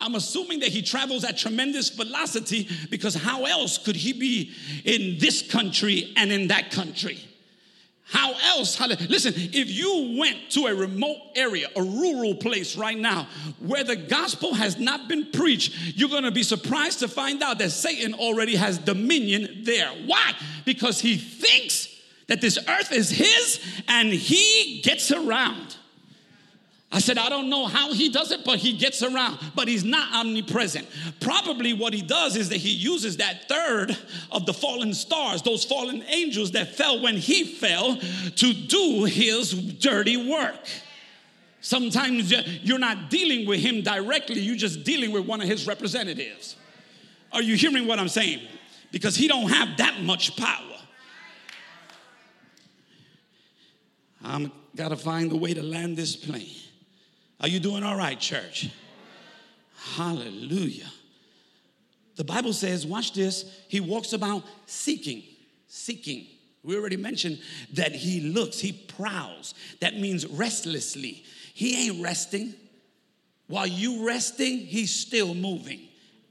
I'm 0.00 0.14
assuming 0.14 0.60
that 0.60 0.68
he 0.68 0.82
travels 0.82 1.24
at 1.24 1.36
tremendous 1.36 1.88
velocity 1.88 2.68
because 2.88 3.14
how 3.14 3.44
else 3.44 3.78
could 3.78 3.96
he 3.96 4.12
be 4.12 4.52
in 4.84 5.18
this 5.18 5.42
country 5.42 6.12
and 6.16 6.30
in 6.30 6.48
that 6.48 6.70
country? 6.70 7.18
How 8.10 8.32
else? 8.56 8.80
Listen, 8.80 9.34
if 9.36 9.68
you 9.68 10.16
went 10.18 10.50
to 10.52 10.66
a 10.66 10.74
remote 10.74 11.18
area, 11.34 11.68
a 11.76 11.82
rural 11.82 12.34
place 12.36 12.74
right 12.74 12.96
now, 12.96 13.28
where 13.58 13.84
the 13.84 13.96
gospel 13.96 14.54
has 14.54 14.78
not 14.78 15.08
been 15.08 15.30
preached, 15.30 15.74
you're 15.94 16.08
gonna 16.08 16.30
be 16.30 16.42
surprised 16.42 17.00
to 17.00 17.08
find 17.08 17.42
out 17.42 17.58
that 17.58 17.70
Satan 17.70 18.14
already 18.14 18.56
has 18.56 18.78
dominion 18.78 19.62
there. 19.64 19.90
Why? 20.06 20.32
Because 20.64 21.00
he 21.00 21.18
thinks 21.18 21.88
that 22.28 22.40
this 22.40 22.58
earth 22.66 22.92
is 22.92 23.10
his 23.10 23.60
and 23.88 24.10
he 24.10 24.80
gets 24.82 25.10
around. 25.10 25.67
I 26.90 27.00
said, 27.00 27.18
I 27.18 27.28
don't 27.28 27.50
know 27.50 27.66
how 27.66 27.92
he 27.92 28.08
does 28.08 28.32
it, 28.32 28.46
but 28.46 28.58
he 28.58 28.72
gets 28.72 29.02
around. 29.02 29.38
But 29.54 29.68
he's 29.68 29.84
not 29.84 30.10
omnipresent. 30.14 30.86
Probably 31.20 31.74
what 31.74 31.92
he 31.92 32.00
does 32.00 32.34
is 32.34 32.48
that 32.48 32.56
he 32.56 32.70
uses 32.70 33.18
that 33.18 33.46
third 33.46 33.96
of 34.32 34.46
the 34.46 34.54
fallen 34.54 34.94
stars, 34.94 35.42
those 35.42 35.64
fallen 35.64 36.02
angels 36.08 36.52
that 36.52 36.74
fell 36.74 37.02
when 37.02 37.16
he 37.16 37.44
fell, 37.44 37.96
to 37.96 38.52
do 38.54 39.04
his 39.04 39.52
dirty 39.52 40.30
work. 40.30 40.58
Sometimes 41.60 42.32
you're 42.64 42.78
not 42.78 43.10
dealing 43.10 43.46
with 43.46 43.60
him 43.60 43.82
directly, 43.82 44.40
you're 44.40 44.56
just 44.56 44.84
dealing 44.84 45.12
with 45.12 45.26
one 45.26 45.42
of 45.42 45.48
his 45.48 45.66
representatives. 45.66 46.56
Are 47.32 47.42
you 47.42 47.56
hearing 47.56 47.86
what 47.86 47.98
I'm 47.98 48.08
saying? 48.08 48.40
Because 48.92 49.14
he 49.14 49.28
don't 49.28 49.50
have 49.50 49.76
that 49.76 50.00
much 50.00 50.36
power. 50.38 50.64
I'm 54.24 54.50
got 54.74 54.88
to 54.88 54.96
find 54.96 55.30
a 55.32 55.36
way 55.36 55.52
to 55.52 55.62
land 55.62 55.96
this 55.96 56.16
plane. 56.16 56.54
Are 57.40 57.48
you 57.48 57.60
doing 57.60 57.82
all 57.82 57.96
right, 57.96 58.18
church? 58.18 58.68
Hallelujah. 59.94 60.90
The 62.16 62.24
Bible 62.24 62.52
says, 62.52 62.84
watch 62.84 63.12
this, 63.12 63.44
he 63.68 63.78
walks 63.78 64.12
about 64.12 64.42
seeking, 64.66 65.22
seeking. 65.68 66.26
We 66.64 66.76
already 66.76 66.96
mentioned 66.96 67.38
that 67.74 67.92
he 67.92 68.20
looks, 68.20 68.58
he 68.58 68.72
prowls. 68.72 69.54
That 69.80 69.96
means 69.96 70.26
restlessly. 70.26 71.22
He 71.54 71.86
ain't 71.86 72.02
resting. 72.02 72.54
While 73.46 73.68
you 73.68 74.06
resting, 74.06 74.58
he's 74.58 74.92
still 74.92 75.32
moving, 75.32 75.88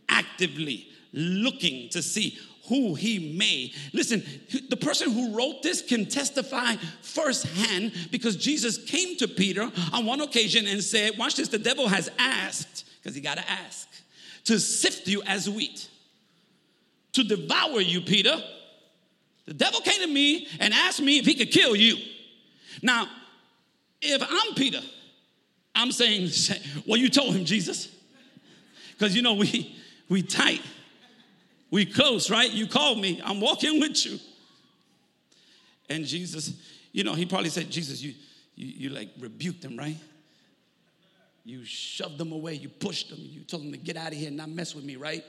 actively 0.10 0.88
looking 1.13 1.89
to 1.89 2.02
see 2.02 2.38
who 2.67 2.95
he 2.95 3.36
may. 3.38 3.73
Listen, 3.93 4.23
the 4.69 4.77
person 4.77 5.12
who 5.12 5.36
wrote 5.36 5.63
this 5.63 5.82
can 5.82 6.06
testify 6.06 6.75
firsthand 7.01 7.93
because 8.12 8.36
Jesus 8.36 8.77
came 8.77 9.17
to 9.17 9.27
Peter 9.27 9.71
on 9.93 10.06
one 10.06 10.21
occasion 10.21 10.67
and 10.67 10.84
said, 10.84 11.17
Watch 11.17 11.36
this, 11.36 11.47
the 11.47 11.60
devil 11.60 11.88
has 11.88 12.10
asked, 12.19 12.86
because 13.01 13.15
he 13.15 13.21
got 13.21 13.38
to 13.38 13.49
ask, 13.49 13.88
to 14.45 14.60
sift 14.60 15.08
you 15.08 15.21
as 15.23 15.49
wheat, 15.49 15.89
to 17.13 17.23
devour 17.23 17.82
you, 17.82 18.01
Peter. 18.01 18.36
The 19.45 19.53
devil 19.53 19.80
came 19.80 20.01
to 20.01 20.08
me 20.08 20.47
and 20.60 20.73
asked 20.73 21.01
me 21.01 21.19
if 21.19 21.25
he 21.25 21.36
could 21.36 21.51
kill 21.51 21.75
you. 21.75 21.95
Now, 22.82 23.08
if 24.01 24.21
I'm 24.21 24.56
Peter, 24.56 24.82
I'm 25.73 25.91
saying, 25.91 26.30
well, 26.86 26.97
you 26.97 27.10
told 27.10 27.34
him, 27.34 27.45
Jesus. 27.45 27.89
Because 28.91 29.15
you 29.15 29.21
know, 29.21 29.36
we 29.36 29.75
we 30.10 30.21
tight. 30.21 30.62
We 31.69 31.86
close, 31.86 32.30
right? 32.30 32.49
You 32.49 32.67
called 32.67 32.99
me. 32.99 33.21
I'm 33.23 33.41
walking 33.41 33.80
with 33.80 34.06
you. 34.06 34.19
And 35.89 36.06
Jesus, 36.06 36.53
you 36.91 37.03
know, 37.03 37.13
he 37.13 37.25
probably 37.25 37.49
said, 37.49 37.69
Jesus, 37.69 38.01
you, 38.01 38.13
you, 38.56 38.67
you 38.67 38.89
like 38.89 39.10
rebuked 39.19 39.62
them, 39.62 39.77
right? 39.77 39.97
You 41.43 41.63
shoved 41.63 42.17
them 42.17 42.32
away. 42.32 42.56
You 42.56 42.69
pushed 42.69 43.10
them. 43.10 43.19
You 43.21 43.41
told 43.41 43.63
them 43.63 43.71
to 43.71 43.77
get 43.77 43.95
out 43.95 44.12
of 44.12 44.17
here 44.17 44.27
and 44.27 44.38
not 44.38 44.49
mess 44.49 44.75
with 44.75 44.84
me, 44.84 44.95
right? 44.97 45.23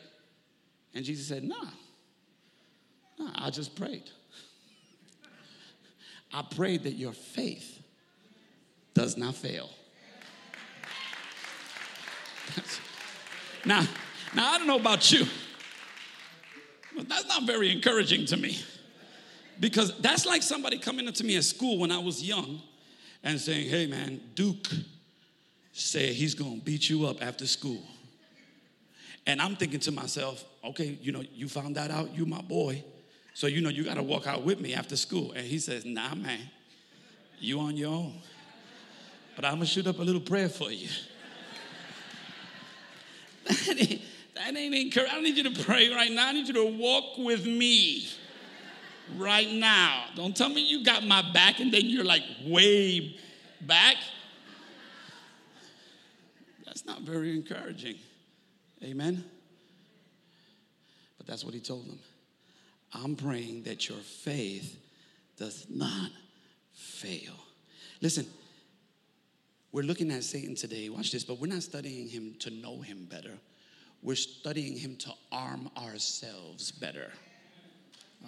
And 0.94 1.04
Jesus 1.04 1.28
said, 1.28 1.44
nah. 1.44 1.54
nah 3.18 3.30
I 3.36 3.50
just 3.50 3.76
prayed. 3.76 4.04
I 6.32 6.42
prayed 6.42 6.84
that 6.84 6.94
your 6.94 7.12
faith 7.12 7.80
does 8.94 9.16
not 9.16 9.34
fail. 9.34 9.70
now, 13.64 13.86
now 14.34 14.52
I 14.52 14.58
don't 14.58 14.66
know 14.66 14.76
about 14.76 15.10
you, 15.12 15.24
that's 17.06 17.26
not 17.26 17.44
very 17.44 17.70
encouraging 17.70 18.26
to 18.26 18.36
me. 18.36 18.58
Because 19.60 19.96
that's 19.98 20.24
like 20.24 20.42
somebody 20.42 20.78
coming 20.78 21.08
up 21.08 21.14
to 21.14 21.24
me 21.24 21.36
at 21.36 21.44
school 21.44 21.78
when 21.78 21.90
I 21.90 21.98
was 21.98 22.22
young 22.22 22.60
and 23.24 23.40
saying, 23.40 23.68
hey 23.68 23.86
man, 23.86 24.20
Duke 24.34 24.68
said 25.72 26.10
he's 26.10 26.34
gonna 26.34 26.56
beat 26.56 26.88
you 26.88 27.06
up 27.06 27.22
after 27.22 27.46
school. 27.46 27.82
And 29.26 29.42
I'm 29.42 29.56
thinking 29.56 29.80
to 29.80 29.92
myself, 29.92 30.44
okay, 30.64 30.98
you 31.02 31.12
know, 31.12 31.22
you 31.34 31.48
found 31.48 31.76
that 31.76 31.90
out, 31.90 32.14
you 32.16 32.24
my 32.24 32.40
boy. 32.40 32.82
So 33.34 33.46
you 33.46 33.60
know 33.60 33.68
you 33.68 33.84
gotta 33.84 34.02
walk 34.02 34.26
out 34.26 34.42
with 34.42 34.60
me 34.60 34.74
after 34.74 34.96
school. 34.96 35.32
And 35.32 35.46
he 35.46 35.58
says, 35.58 35.84
nah 35.84 36.14
man, 36.14 36.40
you 37.38 37.60
on 37.60 37.76
your 37.76 37.92
own. 37.92 38.14
But 39.36 39.44
I'm 39.44 39.54
gonna 39.54 39.66
shoot 39.66 39.86
up 39.86 39.98
a 39.98 40.02
little 40.02 40.20
prayer 40.20 40.48
for 40.48 40.72
you. 40.72 40.88
that 44.38 44.56
ain't, 44.56 44.74
encouraging. 44.74 45.10
I 45.10 45.14
don't 45.14 45.24
need 45.24 45.36
you 45.36 45.52
to 45.52 45.62
pray 45.64 45.90
right 45.92 46.10
now. 46.10 46.28
I 46.28 46.32
need 46.32 46.48
you 46.48 46.54
to 46.54 46.64
walk 46.64 47.18
with 47.18 47.44
me 47.44 48.08
right 49.16 49.50
now. 49.50 50.04
Don't 50.14 50.36
tell 50.36 50.48
me 50.48 50.62
you 50.62 50.84
got 50.84 51.04
my 51.04 51.22
back 51.32 51.60
and 51.60 51.72
then 51.72 51.82
you're 51.86 52.04
like 52.04 52.22
way 52.46 53.16
back. 53.60 53.96
That's 56.64 56.84
not 56.86 57.02
very 57.02 57.34
encouraging. 57.34 57.96
Amen. 58.84 59.24
But 61.16 61.26
that's 61.26 61.44
what 61.44 61.54
he 61.54 61.60
told 61.60 61.86
them. 61.88 61.98
I'm 62.92 63.16
praying 63.16 63.64
that 63.64 63.88
your 63.88 63.98
faith 63.98 64.78
does 65.36 65.66
not 65.68 66.10
fail. 66.72 67.34
Listen, 68.00 68.26
we're 69.72 69.82
looking 69.82 70.10
at 70.10 70.24
Satan 70.24 70.54
today. 70.54 70.88
Watch 70.88 71.12
this, 71.12 71.24
but 71.24 71.38
we're 71.38 71.52
not 71.52 71.62
studying 71.62 72.08
him 72.08 72.34
to 72.40 72.50
know 72.50 72.80
him 72.80 73.06
better. 73.10 73.32
We're 74.02 74.16
studying 74.16 74.76
him 74.76 74.96
to 74.96 75.12
arm 75.32 75.70
ourselves 75.76 76.70
better. 76.70 77.10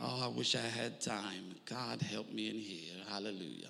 Oh, 0.00 0.24
I 0.24 0.28
wish 0.28 0.54
I 0.54 0.58
had 0.58 1.00
time. 1.00 1.54
God 1.64 2.02
help 2.02 2.32
me 2.32 2.48
in 2.48 2.56
here. 2.56 3.04
Hallelujah. 3.08 3.68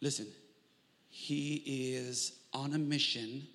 Listen, 0.00 0.26
he 1.08 1.94
is 1.96 2.38
on 2.52 2.74
a 2.74 2.78
mission 2.78 3.46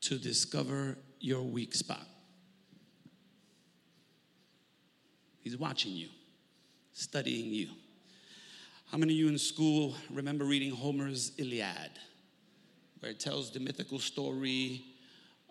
to 0.00 0.18
discover 0.18 0.96
your 1.20 1.42
weak 1.42 1.74
spot. 1.74 2.06
He's 5.40 5.56
watching 5.56 5.92
you, 5.92 6.08
studying 6.92 7.52
you. 7.52 7.68
How 8.90 8.98
many 8.98 9.12
of 9.14 9.18
you 9.18 9.28
in 9.28 9.38
school 9.38 9.94
remember 10.10 10.44
reading 10.44 10.70
Homer's 10.70 11.32
Iliad, 11.38 11.90
where 13.02 13.10
it 13.10 13.18
tells 13.18 13.50
the 13.50 13.58
mythical 13.58 13.98
story 13.98 14.84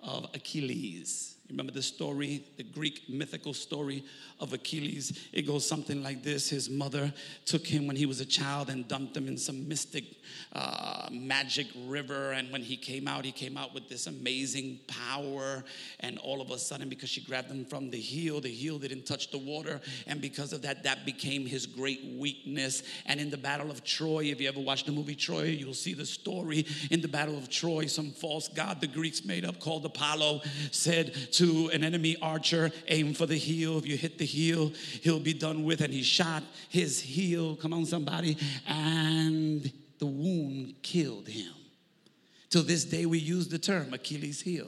of 0.02 0.24
Achilles? 0.34 1.36
Remember 1.52 1.74
the 1.74 1.82
story, 1.82 2.46
the 2.56 2.64
Greek 2.64 3.10
mythical 3.10 3.54
story 3.54 4.06
of 4.40 4.54
Achilles? 4.54 5.28
It 5.34 5.42
goes 5.44 5.68
something 5.68 6.02
like 6.02 6.24
this 6.24 6.50
His 6.50 6.70
mother 6.70 7.14
took 7.46 7.68
him 7.68 7.88
when 7.88 7.98
he 7.98 8.06
was 8.06 8.22
a 8.22 8.26
child 8.26 8.70
and 8.70 8.88
dumped 8.88 9.16
him 9.18 9.28
in 9.28 9.38
some 9.38 9.68
mystic 9.68 10.06
uh, 10.54 11.10
magic 11.12 11.68
river. 11.88 12.32
And 12.32 12.52
when 12.52 12.62
he 12.62 12.78
came 12.78 13.08
out, 13.08 13.26
he 13.26 13.34
came 13.34 13.58
out 13.58 13.74
with 13.74 13.90
this 13.90 14.08
amazing 14.08 14.80
power. 14.88 15.64
And 16.00 16.18
all 16.20 16.42
of 16.42 16.52
a 16.52 16.58
sudden, 16.58 16.88
because 16.88 17.10
she 17.10 17.22
grabbed 17.22 17.52
him 17.52 17.66
from 17.66 17.90
the 17.90 18.00
heel, 18.00 18.40
the 18.40 18.50
heel 18.50 18.80
didn't 18.80 19.06
touch 19.06 19.30
the 19.30 19.38
water. 19.38 19.82
And 20.08 20.22
because 20.22 20.54
of 20.54 20.62
that, 20.62 20.84
that 20.84 21.06
became 21.06 21.46
his 21.46 21.66
great 21.66 22.02
weakness. 22.18 22.84
And 23.06 23.20
in 23.20 23.30
the 23.30 23.38
Battle 23.38 23.70
of 23.70 23.84
Troy, 23.84 24.26
if 24.26 24.40
you 24.40 24.48
ever 24.48 24.62
watched 24.62 24.86
the 24.86 24.94
movie 24.94 25.16
Troy, 25.16 25.44
you'll 25.44 25.74
see 25.74 25.94
the 25.94 26.06
story. 26.06 26.66
In 26.90 27.02
the 27.02 27.10
Battle 27.10 27.38
of 27.38 27.50
Troy, 27.50 27.88
some 27.88 28.12
false 28.12 28.48
god 28.48 28.80
the 28.80 28.88
Greeks 28.88 29.26
made 29.26 29.44
up 29.44 29.60
called 29.60 29.86
Apollo 29.86 30.42
said, 30.72 31.14
to 31.42 31.72
an 31.74 31.84
enemy 31.84 32.16
archer, 32.22 32.70
aim 32.88 33.16
for 33.16 33.26
the 33.26 33.36
heel. 33.36 33.80
If 33.80 33.88
you 33.88 33.98
hit 33.98 34.20
the 34.20 34.26
heel, 34.26 34.72
he'll 35.02 35.20
be 35.20 35.34
done 35.34 35.64
with. 35.64 35.82
And 35.82 35.92
he 35.92 36.04
shot 36.04 36.44
his 36.70 37.02
heel, 37.02 37.56
come 37.56 37.74
on, 37.74 37.84
somebody, 37.88 38.38
and 38.68 39.72
the 39.98 40.06
wound 40.06 40.76
killed 40.84 41.28
him. 41.28 41.52
Till 42.52 42.62
this 42.62 42.86
day, 42.86 43.08
we 43.08 43.18
use 43.18 43.48
the 43.48 43.58
term 43.58 43.92
Achilles 43.92 44.40
heel. 44.40 44.68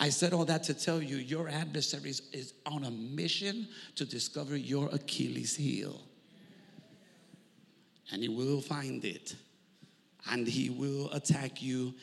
I 0.00 0.08
said 0.08 0.32
all 0.32 0.44
that 0.46 0.64
to 0.64 0.74
tell 0.74 1.00
you 1.00 1.14
your 1.16 1.48
adversary 1.48 2.10
is 2.10 2.54
on 2.66 2.82
a 2.82 2.90
mission 2.90 3.68
to 3.94 4.04
discover 4.04 4.56
your 4.56 4.88
Achilles 4.92 5.54
heel. 5.54 6.00
And 8.10 8.20
he 8.20 8.28
will 8.28 8.60
find 8.60 9.04
it. 9.04 9.36
And 10.28 10.44
he 10.48 10.70
will 10.70 11.08
attack 11.12 11.62
you 11.62 11.94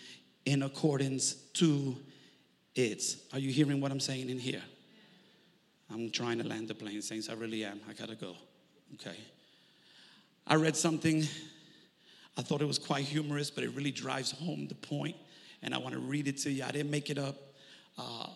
in 0.46 0.64
accordance 0.64 1.34
to 1.56 1.98
it's. 2.78 3.18
Are 3.34 3.40
you 3.40 3.52
hearing 3.52 3.82
what 3.82 3.92
I'm 3.92 4.00
saying 4.00 4.30
in 4.30 4.40
here? 4.40 4.62
I'm 5.92 6.12
trying 6.12 6.38
to 6.40 6.48
land 6.48 6.68
the 6.68 6.76
plane, 6.76 7.02
saints. 7.02 7.30
I 7.30 7.34
really 7.34 7.64
am. 7.64 7.80
I 7.90 7.94
gotta 7.94 8.16
go. 8.16 8.36
Okay. 8.96 9.18
I 10.46 10.56
read 10.56 10.76
something. 10.76 11.24
I 12.38 12.42
thought 12.42 12.62
it 12.62 12.68
was 12.68 12.80
quite 12.80 13.06
humorous, 13.06 13.50
but 13.50 13.64
it 13.64 13.72
really 13.72 13.92
drives 13.92 14.32
home 14.32 14.68
the 14.68 14.76
point, 14.76 15.16
and 15.62 15.74
I 15.74 15.78
want 15.78 15.94
to 15.94 16.00
read 16.00 16.28
it 16.28 16.38
to 16.40 16.52
you. 16.52 16.64
I 16.64 16.72
didn't 16.72 16.92
make 16.92 17.10
it 17.10 17.18
up, 17.18 17.36
uh, 17.98 18.28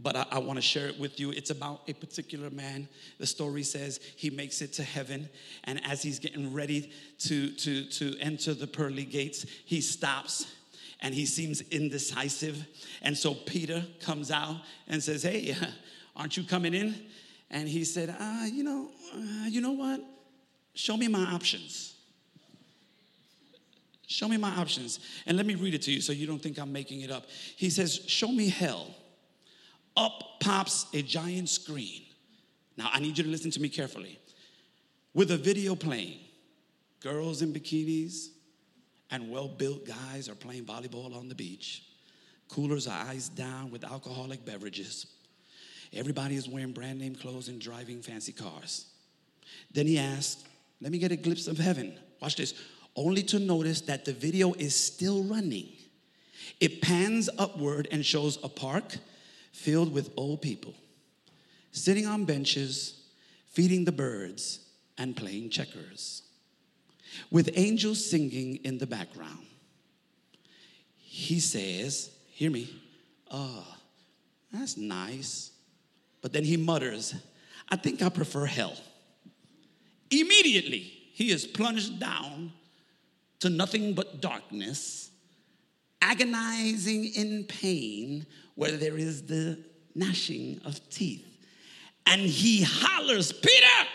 but 0.00 0.16
I, 0.16 0.26
I 0.30 0.38
want 0.38 0.58
to 0.58 0.62
share 0.62 0.86
it 0.86 0.98
with 0.98 1.18
you. 1.18 1.30
It's 1.30 1.50
about 1.50 1.80
a 1.88 1.92
particular 1.92 2.50
man. 2.50 2.88
The 3.18 3.26
story 3.26 3.64
says 3.64 4.00
he 4.16 4.30
makes 4.30 4.62
it 4.62 4.72
to 4.74 4.84
heaven, 4.84 5.28
and 5.64 5.84
as 5.84 6.02
he's 6.02 6.18
getting 6.18 6.52
ready 6.52 6.92
to 7.20 7.50
to 7.50 7.84
to 7.84 8.16
enter 8.20 8.54
the 8.54 8.66
pearly 8.66 9.04
gates, 9.04 9.44
he 9.64 9.80
stops 9.80 10.46
and 11.02 11.12
he 11.12 11.26
seems 11.26 11.60
indecisive. 11.60 12.64
And 13.02 13.18
so 13.18 13.34
Peter 13.34 13.84
comes 14.00 14.30
out 14.30 14.56
and 14.88 15.02
says, 15.02 15.24
Hey, 15.24 15.54
aren't 16.16 16.36
you 16.36 16.44
coming 16.44 16.72
in? 16.72 16.94
And 17.50 17.68
he 17.68 17.84
said, 17.84 18.14
uh, 18.18 18.46
You 18.46 18.62
know, 18.62 18.88
uh, 19.14 19.46
you 19.48 19.60
know 19.60 19.72
what? 19.72 20.00
Show 20.74 20.96
me 20.96 21.08
my 21.08 21.24
options. 21.24 21.94
Show 24.06 24.28
me 24.28 24.36
my 24.36 24.54
options. 24.56 25.00
And 25.26 25.36
let 25.36 25.44
me 25.44 25.54
read 25.54 25.74
it 25.74 25.82
to 25.82 25.92
you 25.92 26.00
so 26.00 26.12
you 26.12 26.26
don't 26.26 26.40
think 26.40 26.58
I'm 26.58 26.72
making 26.72 27.00
it 27.00 27.10
up. 27.10 27.26
He 27.56 27.68
says, 27.68 28.04
Show 28.06 28.28
me 28.28 28.48
hell. 28.48 28.94
Up 29.96 30.40
pops 30.40 30.86
a 30.94 31.02
giant 31.02 31.48
screen. 31.48 32.02
Now, 32.76 32.88
I 32.92 33.00
need 33.00 33.18
you 33.18 33.24
to 33.24 33.30
listen 33.30 33.50
to 33.50 33.60
me 33.60 33.68
carefully. 33.68 34.18
With 35.12 35.30
a 35.30 35.36
video 35.36 35.74
playing, 35.74 36.20
girls 37.00 37.42
in 37.42 37.52
bikinis, 37.52 38.28
and 39.12 39.30
well 39.30 39.46
built 39.46 39.86
guys 39.86 40.28
are 40.28 40.34
playing 40.34 40.64
volleyball 40.64 41.14
on 41.14 41.28
the 41.28 41.34
beach. 41.34 41.84
Coolers 42.48 42.88
are 42.88 43.06
iced 43.06 43.36
down 43.36 43.70
with 43.70 43.84
alcoholic 43.84 44.44
beverages. 44.44 45.06
Everybody 45.92 46.34
is 46.34 46.48
wearing 46.48 46.72
brand 46.72 46.98
name 46.98 47.14
clothes 47.14 47.48
and 47.48 47.60
driving 47.60 48.00
fancy 48.00 48.32
cars. 48.32 48.86
Then 49.70 49.86
he 49.86 49.98
asked, 49.98 50.46
Let 50.80 50.90
me 50.90 50.98
get 50.98 51.12
a 51.12 51.16
glimpse 51.16 51.46
of 51.46 51.58
heaven. 51.58 51.94
Watch 52.20 52.36
this. 52.36 52.54
Only 52.96 53.22
to 53.24 53.38
notice 53.38 53.82
that 53.82 54.04
the 54.04 54.12
video 54.12 54.54
is 54.54 54.74
still 54.74 55.22
running. 55.24 55.68
It 56.58 56.80
pans 56.82 57.28
upward 57.38 57.88
and 57.92 58.04
shows 58.04 58.42
a 58.42 58.48
park 58.48 58.96
filled 59.52 59.92
with 59.92 60.10
old 60.16 60.42
people 60.42 60.74
sitting 61.74 62.06
on 62.06 62.26
benches, 62.26 63.00
feeding 63.46 63.84
the 63.84 63.92
birds, 63.92 64.60
and 64.98 65.16
playing 65.16 65.48
checkers 65.48 66.22
with 67.30 67.50
angels 67.54 68.08
singing 68.08 68.56
in 68.64 68.78
the 68.78 68.86
background. 68.86 69.46
He 70.96 71.40
says, 71.40 72.10
Hear 72.30 72.50
me, 72.50 72.68
oh, 73.30 73.66
that's 74.52 74.76
nice. 74.76 75.50
But 76.22 76.32
then 76.32 76.44
he 76.44 76.56
mutters, 76.56 77.14
I 77.68 77.76
think 77.76 78.02
I 78.02 78.08
prefer 78.08 78.46
hell. 78.46 78.76
Immediately, 80.10 80.92
he 81.12 81.30
is 81.30 81.46
plunged 81.46 81.98
down 81.98 82.52
to 83.40 83.50
nothing 83.50 83.94
but 83.94 84.20
darkness, 84.20 85.10
agonizing 86.00 87.06
in 87.06 87.44
pain 87.44 88.26
where 88.54 88.72
there 88.72 88.96
is 88.96 89.26
the 89.26 89.58
gnashing 89.94 90.60
of 90.64 90.88
teeth. 90.90 91.26
And 92.06 92.20
he 92.20 92.62
hollers, 92.62 93.32
Peter, 93.32 93.88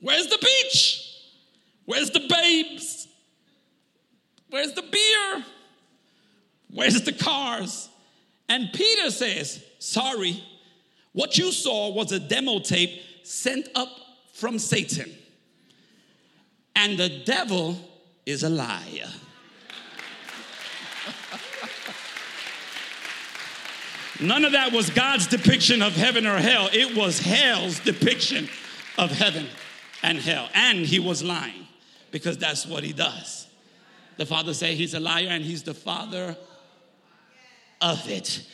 where's 0.00 0.26
the 0.26 0.38
beach? 0.38 1.01
Where's 1.84 2.10
the 2.10 2.26
babes? 2.28 3.08
Where's 4.50 4.72
the 4.74 4.82
beer? 4.82 5.44
Where's 6.70 7.02
the 7.02 7.12
cars? 7.12 7.88
And 8.48 8.70
Peter 8.72 9.10
says, 9.10 9.64
Sorry, 9.78 10.42
what 11.12 11.38
you 11.38 11.52
saw 11.52 11.90
was 11.92 12.12
a 12.12 12.20
demo 12.20 12.60
tape 12.60 13.00
sent 13.22 13.68
up 13.74 13.88
from 14.32 14.58
Satan. 14.58 15.10
And 16.76 16.98
the 16.98 17.22
devil 17.24 17.76
is 18.24 18.42
a 18.42 18.48
liar. 18.48 19.08
None 24.20 24.44
of 24.44 24.52
that 24.52 24.72
was 24.72 24.88
God's 24.90 25.26
depiction 25.26 25.82
of 25.82 25.96
heaven 25.96 26.26
or 26.26 26.36
hell. 26.38 26.68
It 26.72 26.96
was 26.96 27.18
hell's 27.18 27.80
depiction 27.80 28.48
of 28.96 29.10
heaven 29.10 29.46
and 30.02 30.18
hell. 30.18 30.48
And 30.54 30.86
he 30.86 31.00
was 31.00 31.24
lying 31.24 31.66
because 32.12 32.38
that's 32.38 32.64
what 32.64 32.84
he 32.84 32.92
does. 32.92 33.48
The 34.18 34.26
father 34.26 34.54
say 34.54 34.76
he's 34.76 34.94
a 34.94 35.00
liar 35.00 35.28
and 35.30 35.42
he's 35.42 35.64
the 35.64 35.74
father 35.74 36.36
of 37.80 38.08
it. 38.08 38.46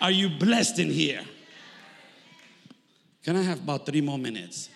Are 0.00 0.10
you 0.10 0.28
blessed 0.28 0.78
in 0.80 0.90
here? 0.90 1.22
Can 3.24 3.36
I 3.36 3.42
have 3.42 3.60
about 3.60 3.86
three 3.86 4.02
more 4.02 4.18
minutes? 4.18 4.68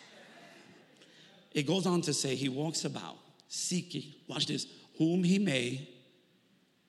It 1.53 1.67
goes 1.67 1.87
on 1.87 2.01
to 2.03 2.15
say 2.15 2.35
he 2.35 2.49
walks 2.49 2.85
about 2.85 3.17
seeking, 3.49 4.15
watch 4.27 4.47
this, 4.47 4.67
whom 4.97 5.25
he 5.25 5.39
may 5.39 5.89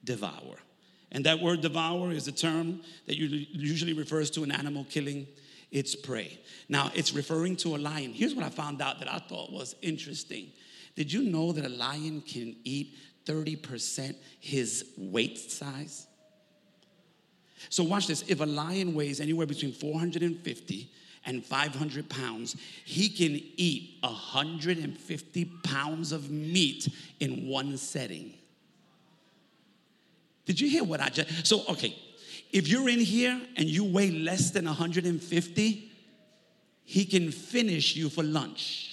devour. 0.04 0.58
And 1.12 1.26
that 1.26 1.40
word 1.40 1.62
devour 1.62 2.12
is 2.12 2.28
a 2.28 2.32
term 2.32 2.82
that 3.08 3.18
usually 3.18 3.94
refers 3.94 4.30
to 4.32 4.44
an 4.44 4.52
animal 4.52 4.86
killing 4.90 5.28
its 5.72 5.96
prey. 5.96 6.40
Now, 6.68 6.92
it's 6.94 7.14
referring 7.14 7.56
to 7.58 7.76
a 7.76 7.78
lion. 7.78 8.14
Here's 8.14 8.36
what 8.36 8.46
I 8.46 8.50
found 8.50 8.82
out 8.82 9.00
that 9.00 9.12
I 9.12 9.18
thought 9.18 9.52
was 9.52 9.76
interesting. 9.82 10.52
Did 11.00 11.14
you 11.14 11.24
know 11.24 11.54
that 11.54 11.64
a 11.64 11.70
lion 11.70 12.20
can 12.20 12.58
eat 12.66 12.94
30% 13.26 14.16
his 14.42 14.84
weight 14.98 15.38
size? 15.38 16.08
So, 17.70 17.86
watch 17.86 18.08
this. 18.08 18.26
If 18.28 18.42
a 18.42 18.46
lion 18.46 18.94
weighs 18.94 19.22
anywhere 19.22 19.48
between 19.48 19.72
450 19.72 20.92
and 21.26 21.46
500 21.46 22.10
pounds, 22.10 22.58
he 22.84 23.08
can 23.08 23.42
eat 23.56 24.00
150 24.02 25.46
pounds 25.64 26.12
of 26.12 26.30
meat 26.32 26.90
in 27.22 27.48
one 27.48 27.78
setting. 27.78 28.34
Did 30.46 30.60
you 30.60 30.68
hear 30.68 30.84
what 30.84 31.00
I 31.00 31.08
just? 31.08 31.48
So, 31.48 31.64
okay, 31.70 31.96
if 32.52 32.68
you're 32.68 32.90
in 32.90 33.00
here 33.00 33.40
and 33.56 33.70
you 33.70 33.86
weigh 33.86 34.12
less 34.12 34.52
than 34.52 34.66
150, 34.66 35.92
he 36.84 37.06
can 37.06 37.32
finish 37.32 37.96
you 37.96 38.10
for 38.10 38.22
lunch. 38.22 38.89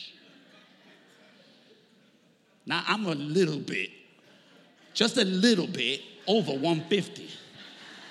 Now, 2.66 2.82
I'm 2.86 3.06
a 3.06 3.14
little 3.14 3.58
bit, 3.58 3.90
just 4.92 5.16
a 5.16 5.24
little 5.24 5.68
bit 5.68 6.02
over 6.26 6.52
150. 6.52 7.30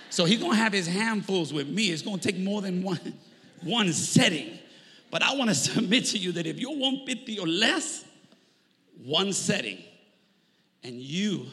So 0.10 0.24
he's 0.24 0.40
gonna 0.42 0.56
have 0.56 0.72
his 0.72 0.88
handfuls 0.88 1.52
with 1.52 1.68
me. 1.68 1.92
It's 1.92 2.02
gonna 2.02 2.18
take 2.22 2.38
more 2.38 2.62
than 2.62 2.82
one, 2.82 3.14
one 3.62 3.92
setting. 3.92 4.58
But 5.12 5.22
I 5.24 5.36
wanna 5.36 5.56
submit 5.56 6.06
to 6.06 6.18
you 6.18 6.32
that 6.34 6.48
if 6.48 6.58
you're 6.58 6.72
150 6.72 7.40
or 7.40 7.48
less, 7.48 8.06
one 9.04 9.34
setting, 9.34 9.78
and 10.84 11.02
you 11.02 11.48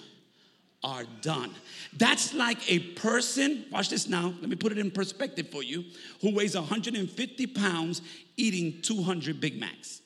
are 0.84 1.04
done. 1.22 1.50
That's 1.96 2.34
like 2.34 2.70
a 2.70 2.78
person, 2.78 3.64
watch 3.70 3.88
this 3.88 4.08
now, 4.08 4.34
let 4.40 4.48
me 4.48 4.56
put 4.56 4.72
it 4.72 4.78
in 4.78 4.90
perspective 4.90 5.48
for 5.50 5.62
you, 5.62 5.84
who 6.20 6.34
weighs 6.34 6.54
150 6.54 7.46
pounds 7.48 8.02
eating 8.36 8.80
200 8.82 9.40
Big 9.40 9.58
Macs. 9.58 10.01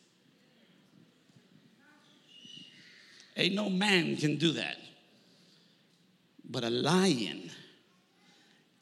Ain't 3.37 3.55
no 3.55 3.69
man 3.69 4.17
can 4.17 4.37
do 4.37 4.53
that. 4.53 4.77
But 6.49 6.65
a 6.65 6.71
lion 6.71 7.51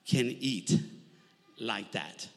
can 0.06 0.26
eat 0.26 0.78
like 1.58 1.92
that. 1.92 2.28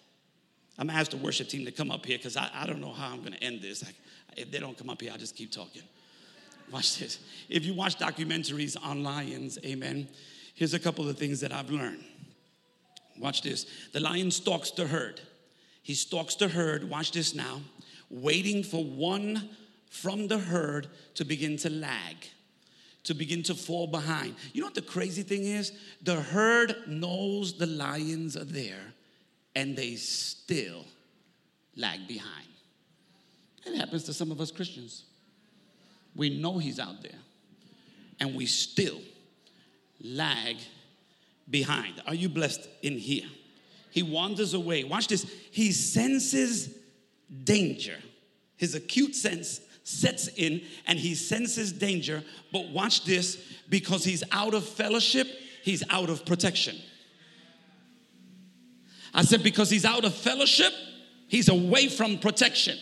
I'm 0.80 0.88
gonna 0.88 1.00
ask 1.00 1.12
the 1.12 1.18
worship 1.18 1.50
team 1.50 1.66
to 1.66 1.72
come 1.72 1.92
up 1.92 2.06
here 2.06 2.18
because 2.18 2.38
I, 2.38 2.50
I 2.54 2.66
don't 2.66 2.82
know 2.82 2.94
how 2.94 3.12
I'm 3.12 3.24
gonna 3.24 3.38
end 3.38 3.62
this. 3.62 3.84
I, 3.84 3.92
if 4.36 4.52
they 4.52 4.60
don't 4.60 4.78
come 4.78 4.90
up 4.90 5.02
here, 5.02 5.12
I'll 5.12 5.18
just 5.18 5.36
keep 5.36 5.52
talking. 5.52 5.82
Watch 6.72 7.00
this. 7.00 7.20
If 7.50 7.66
you 7.66 7.74
watch 7.74 7.98
documentaries 7.98 8.78
on 8.82 9.04
lions, 9.04 9.58
amen, 9.66 10.08
here's 10.54 10.74
a 10.74 10.80
couple 10.80 11.08
of 11.08 11.18
things 11.18 11.40
that 11.42 11.52
I've 11.52 11.70
learned. 11.70 12.04
Watch 13.20 13.42
this. 13.42 13.66
The 13.94 14.00
lion 14.00 14.32
stalks 14.32 14.72
the 14.72 14.86
herd. 14.86 15.22
He 15.82 15.94
stalks 15.94 16.36
the 16.36 16.50
herd, 16.50 16.90
watch 16.90 17.14
this 17.14 17.34
now, 17.34 17.62
waiting 18.10 18.64
for 18.64 18.84
one 18.84 19.50
from 19.90 20.28
the 20.28 20.38
herd 20.38 20.88
to 21.16 21.26
begin 21.26 21.58
to 21.58 21.70
lag 21.70 22.16
to 23.08 23.14
begin 23.14 23.42
to 23.42 23.56
fall 23.56 23.88
behind. 23.88 24.36
You 24.52 24.60
know 24.60 24.68
what 24.68 24.76
the 24.76 24.82
crazy 24.82 25.24
thing 25.24 25.46
is? 25.46 25.72
The 26.02 26.16
herd 26.16 26.76
knows 26.88 27.58
the 27.58 27.66
lions 27.66 28.36
are 28.36 28.44
there 28.44 28.94
and 29.56 29.78
they 29.78 29.96
still 29.96 30.84
lag 31.78 32.06
behind. 32.06 32.50
It 33.66 33.78
happens 33.78 34.04
to 34.04 34.14
some 34.14 34.30
of 34.30 34.42
us 34.42 34.52
Christians. 34.52 35.06
We 36.18 36.38
know 36.38 36.58
he's 36.58 36.80
out 36.80 37.02
there 37.02 37.20
and 38.20 38.36
we 38.36 38.46
still 38.46 39.00
lag 40.02 40.58
behind. 41.50 42.02
Are 42.08 42.16
you 42.16 42.28
blessed 42.28 42.68
in 42.82 42.98
here? 42.98 43.28
He 43.90 44.04
wanders 44.04 44.54
away. 44.54 44.84
Watch 44.84 45.08
this. 45.08 45.26
He 45.52 45.72
senses 45.72 46.78
danger. 47.46 47.96
His 48.58 48.76
acute 48.76 49.16
sense 49.16 49.62
sets 49.88 50.28
in 50.28 50.62
and 50.86 51.00
he 51.00 51.16
senses 51.16 51.72
danger. 51.72 52.22
But 52.52 52.68
watch 52.70 53.06
this 53.06 53.42
because 53.70 54.04
he's 54.04 54.22
out 54.34 54.54
of 54.54 54.68
fellowship, 54.68 55.28
he's 55.64 55.82
out 55.90 56.10
of 56.10 56.26
protection. 56.26 56.76
I 59.14 59.24
said, 59.24 59.44
because 59.44 59.70
he's 59.70 59.86
out 59.86 60.04
of 60.04 60.14
fellowship, 60.14 60.74
he's 61.30 61.48
away 61.48 61.88
from 61.88 62.20
protection. 62.20 62.78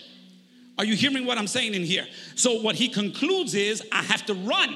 Are 0.79 0.83
you 0.83 0.95
hearing 0.95 1.25
what 1.27 1.37
I'm 1.37 1.47
saying 1.47 1.75
in 1.75 1.83
here? 1.83 2.07
So, 2.33 2.59
what 2.61 2.75
he 2.75 2.89
concludes 2.89 3.53
is, 3.53 3.81
I 3.91 4.01
have 4.01 4.25
to 4.25 4.33
run 4.33 4.75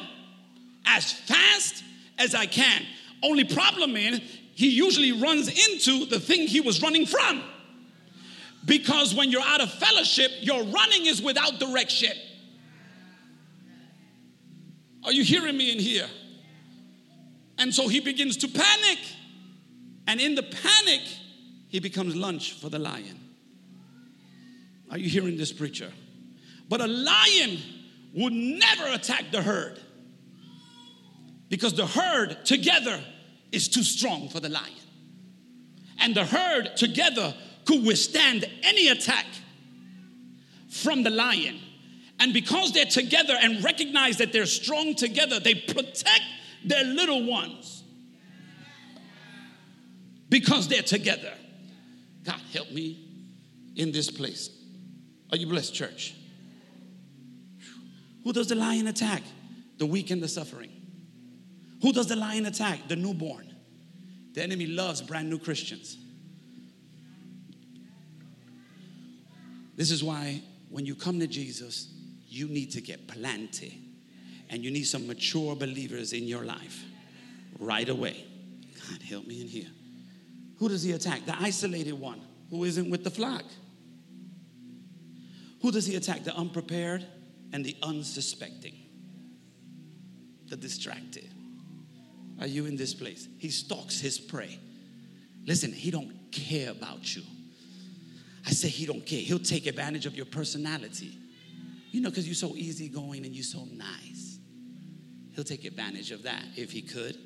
as 0.86 1.12
fast 1.12 1.84
as 2.18 2.36
I 2.36 2.46
can. 2.46 2.84
Only 3.24 3.44
problem 3.44 3.98
is, 3.98 4.22
he 4.54 4.70
usually 4.70 5.12
runs 5.14 5.48
into 5.48 6.06
the 6.06 6.20
thing 6.20 6.48
he 6.48 6.62
was 6.62 6.82
running 6.82 7.06
from. 7.06 7.44
Because 8.66 9.16
when 9.16 9.32
you're 9.32 9.42
out 9.42 9.62
of 9.62 9.72
fellowship, 9.72 10.32
your 10.42 10.64
running 10.64 11.06
is 11.06 11.22
without 11.22 11.60
direction. 11.60 12.12
Are 15.04 15.12
you 15.12 15.24
hearing 15.24 15.58
me 15.58 15.72
in 15.72 15.80
here? 15.80 16.08
And 17.58 17.74
so 17.74 17.88
he 17.88 18.00
begins 18.00 18.38
to 18.38 18.48
panic. 18.48 19.00
And 20.08 20.20
in 20.20 20.36
the 20.36 20.44
panic, 20.44 21.02
he 21.68 21.80
becomes 21.80 22.16
lunch 22.16 22.54
for 22.54 22.70
the 22.70 22.80
lion. 22.80 23.20
Are 24.92 24.98
you 24.98 25.10
hearing 25.10 25.38
this, 25.38 25.54
preacher? 25.54 25.92
But 26.68 26.82
a 26.82 26.88
lion 26.88 27.60
would 28.14 28.34
never 28.34 28.88
attack 28.88 29.26
the 29.32 29.42
herd 29.42 29.80
because 31.50 31.74
the 31.74 31.86
herd 31.86 32.46
together 32.46 33.04
is 33.52 33.68
too 33.68 33.84
strong 33.84 34.30
for 34.30 34.40
the 34.40 34.50
lion. 34.50 34.74
And 36.00 36.16
the 36.16 36.26
herd 36.26 36.76
together 36.78 37.34
could 37.70 37.86
withstand 37.86 38.50
any 38.64 38.88
attack 38.88 39.28
from 40.70 41.04
the 41.04 41.12
lion. 41.12 41.60
And 42.20 42.34
because 42.34 42.72
they're 42.74 42.86
together 42.86 43.36
and 43.40 43.64
recognize 43.64 44.18
that 44.18 44.34
they're 44.34 44.48
strong 44.48 44.96
together, 44.96 45.40
they 45.40 45.54
protect 45.54 46.24
their 46.66 46.84
little 46.84 47.24
ones 47.28 47.84
because 50.30 50.68
they're 50.68 50.82
together. 50.82 51.32
God, 52.24 52.42
help 52.52 52.72
me 52.72 53.06
in 53.76 53.92
this 53.92 54.10
place. 54.10 54.50
Are 55.32 55.38
you 55.38 55.46
blessed, 55.46 55.76
church? 55.76 56.16
Who 58.24 58.34
does 58.34 58.48
the 58.48 58.56
lion 58.56 58.88
attack? 58.88 59.22
The 59.78 59.86
weak 59.86 60.10
and 60.10 60.24
the 60.24 60.28
suffering. 60.28 60.72
Who 61.84 61.94
does 61.94 62.08
the 62.08 62.16
lion 62.16 62.48
attack? 62.48 62.88
The 62.88 62.96
newborn. 62.96 63.54
The 64.34 64.42
enemy 64.42 64.66
loves 64.66 65.04
brand 65.04 65.30
new 65.30 65.38
Christians. 65.38 65.98
This 69.80 69.92
is 69.92 70.04
why 70.04 70.42
when 70.68 70.86
you 70.86 70.94
come 70.94 71.22
to 71.22 71.28
Jesus, 71.28 71.88
you 72.28 72.50
need 72.50 72.72
to 72.72 72.82
get 72.82 73.08
planted 73.08 73.72
and 74.50 74.62
you 74.62 74.72
need 74.72 74.84
some 74.84 75.08
mature 75.08 75.56
believers 75.56 76.12
in 76.12 76.26
your 76.26 76.44
life 76.44 76.84
right 77.60 77.88
away. 77.88 78.26
God, 78.90 79.02
help 79.02 79.26
me 79.26 79.40
in 79.40 79.48
here. 79.48 79.70
Who 80.58 80.68
does 80.68 80.84
he 80.84 80.92
attack? 80.92 81.26
The 81.26 81.42
isolated 81.42 81.94
one 81.94 82.20
who 82.50 82.66
isn't 82.66 82.90
with 82.90 83.06
the 83.06 83.10
flock. 83.10 83.46
Who 85.62 85.72
does 85.72 85.86
he 85.86 85.96
attack? 85.96 86.26
The 86.26 86.36
unprepared 86.36 87.08
and 87.54 87.64
the 87.64 87.78
unsuspecting, 87.82 88.76
the 90.50 90.58
distracted. 90.58 91.32
Are 92.42 92.48
you 92.48 92.66
in 92.66 92.76
this 92.76 92.94
place? 92.94 93.30
He 93.38 93.50
stalks 93.50 94.02
his 94.02 94.20
prey. 94.20 94.60
Listen, 95.46 95.72
he 95.72 95.90
don't 95.90 96.34
care 96.34 96.70
about 96.70 97.16
you. 97.16 97.22
I 98.46 98.52
say 98.52 98.68
he 98.70 98.86
don't 98.86 99.06
care. 99.06 99.20
He'll 99.20 99.40
take 99.40 99.68
advantage 99.68 100.06
of 100.06 100.16
your 100.16 100.26
personality. 100.26 101.18
You 101.92 102.02
know, 102.02 102.10
because 102.10 102.28
you're 102.28 102.36
so 102.36 102.56
easygoing 102.56 103.26
and 103.26 103.34
you're 103.34 103.44
so 103.44 103.66
nice. 103.74 104.40
He'll 105.34 105.44
take 105.44 105.66
advantage 105.66 106.12
of 106.12 106.24
that 106.24 106.44
if 106.56 106.72
he 106.72 106.82
could. 106.82 107.18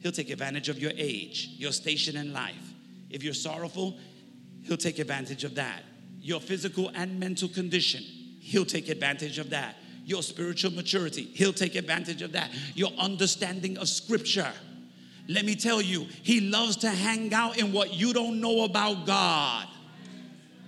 He'll 0.00 0.12
take 0.12 0.30
advantage 0.30 0.68
of 0.68 0.78
your 0.78 0.92
age, 0.96 1.50
your 1.56 1.72
station 1.72 2.16
in 2.16 2.32
life. 2.32 2.74
If 3.10 3.22
you're 3.22 3.34
sorrowful, 3.34 3.98
he'll 4.62 4.76
take 4.76 4.98
advantage 4.98 5.44
of 5.44 5.54
that. 5.54 5.82
Your 6.20 6.40
physical 6.40 6.90
and 6.94 7.18
mental 7.18 7.48
condition, 7.48 8.02
he'll 8.40 8.64
take 8.64 8.88
advantage 8.88 9.38
of 9.38 9.50
that. 9.50 9.76
Your 10.04 10.22
spiritual 10.22 10.72
maturity, 10.72 11.22
he'll 11.22 11.52
take 11.52 11.74
advantage 11.74 12.22
of 12.22 12.32
that. 12.32 12.50
Your 12.74 12.90
understanding 12.98 13.78
of 13.78 13.88
scripture, 13.88 14.52
Let 15.28 15.44
me 15.44 15.56
tell 15.56 15.82
you, 15.82 16.06
he 16.22 16.40
loves 16.40 16.76
to 16.78 16.90
hang 16.90 17.34
out 17.34 17.58
in 17.58 17.72
what 17.72 17.94
you 17.94 18.12
don't 18.12 18.40
know 18.40 18.64
about 18.64 19.06
God. 19.06 19.66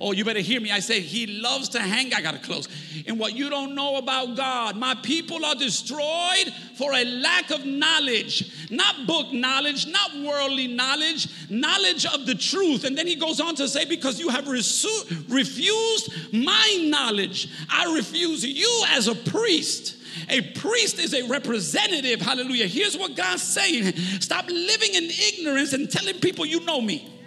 Oh, 0.00 0.12
you 0.12 0.24
better 0.24 0.40
hear 0.40 0.60
me. 0.60 0.70
I 0.70 0.78
say 0.78 1.00
he 1.00 1.26
loves 1.40 1.70
to 1.70 1.80
hang. 1.80 2.14
I 2.14 2.20
gotta 2.20 2.38
close. 2.38 2.68
And 3.06 3.18
what 3.18 3.34
you 3.34 3.50
don't 3.50 3.74
know 3.74 3.96
about 3.96 4.36
God, 4.36 4.76
my 4.76 4.94
people 4.94 5.44
are 5.44 5.56
destroyed 5.56 6.52
for 6.76 6.92
a 6.92 7.04
lack 7.04 7.50
of 7.50 7.66
knowledge, 7.66 8.70
not 8.70 9.06
book 9.06 9.32
knowledge, 9.32 9.88
not 9.88 10.14
worldly 10.22 10.68
knowledge, 10.68 11.28
knowledge 11.50 12.06
of 12.06 12.26
the 12.26 12.34
truth. 12.36 12.84
And 12.84 12.96
then 12.96 13.08
he 13.08 13.16
goes 13.16 13.40
on 13.40 13.56
to 13.56 13.66
say, 13.66 13.84
because 13.84 14.20
you 14.20 14.28
have 14.28 14.44
resu- 14.44 15.24
refused 15.28 16.32
my 16.32 16.86
knowledge, 16.88 17.48
I 17.68 17.92
refuse 17.94 18.44
you 18.44 18.84
as 18.90 19.08
a 19.08 19.14
priest. 19.16 19.96
A 20.28 20.40
priest 20.40 20.98
is 20.98 21.14
a 21.14 21.26
representative. 21.28 22.20
Hallelujah. 22.20 22.66
Here's 22.66 22.96
what 22.96 23.16
God's 23.16 23.42
saying 23.42 23.96
stop 24.20 24.46
living 24.48 24.94
in 24.94 25.04
ignorance 25.04 25.72
and 25.72 25.90
telling 25.90 26.18
people 26.20 26.46
you 26.46 26.60
know 26.64 26.80
me 26.80 27.17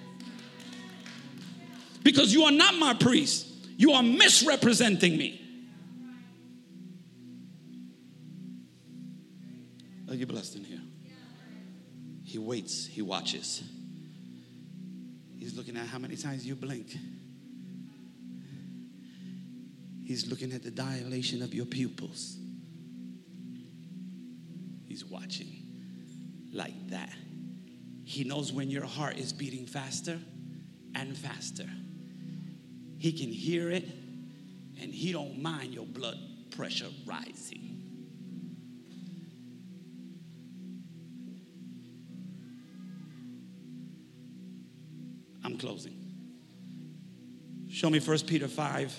because 2.04 2.34
you 2.34 2.44
are 2.44 2.52
not 2.52 2.76
my 2.76 2.94
priest. 2.94 3.48
You 3.78 3.94
are 3.94 4.04
misrepresenting 4.04 5.18
me. 5.18 5.42
Are 10.10 10.16
you 10.16 10.26
blessed 10.26 10.58
in 10.58 10.66
here? 10.66 10.82
He 12.24 12.38
waits, 12.38 12.86
he 12.86 13.02
watches. 13.02 13.64
He's 15.40 15.56
looking 15.56 15.78
at 15.78 15.88
how 15.88 16.00
many 16.00 16.16
times 16.16 16.46
you 16.46 16.56
blink. 16.56 16.96
He's 20.06 20.28
looking 20.28 20.52
at 20.52 20.64
the 20.64 20.72
dilation 20.72 21.42
of 21.42 21.54
your 21.54 21.66
pupils. 21.66 22.38
He's 24.86 25.06
watching 25.06 25.48
like 26.52 26.90
that. 26.90 27.14
He 28.04 28.26
knows 28.26 28.52
when 28.52 28.70
your 28.70 28.86
heart 28.86 29.18
is 29.18 29.32
beating 29.32 29.66
faster 29.66 30.20
and 30.94 31.18
faster. 31.18 31.70
He 33.02 33.12
can 33.12 33.30
hear 33.30 33.72
it 33.72 33.84
and 34.80 34.94
he 34.94 35.12
don't 35.12 35.42
mind 35.42 35.74
your 35.74 35.88
blood 35.88 36.20
pressure 36.56 36.86
rising. 37.04 37.82
I'm 45.44 45.58
closing. 45.58 45.96
Show 47.72 47.90
me 47.90 48.00
1 48.00 48.20
Peter 48.28 48.48
5, 48.48 48.96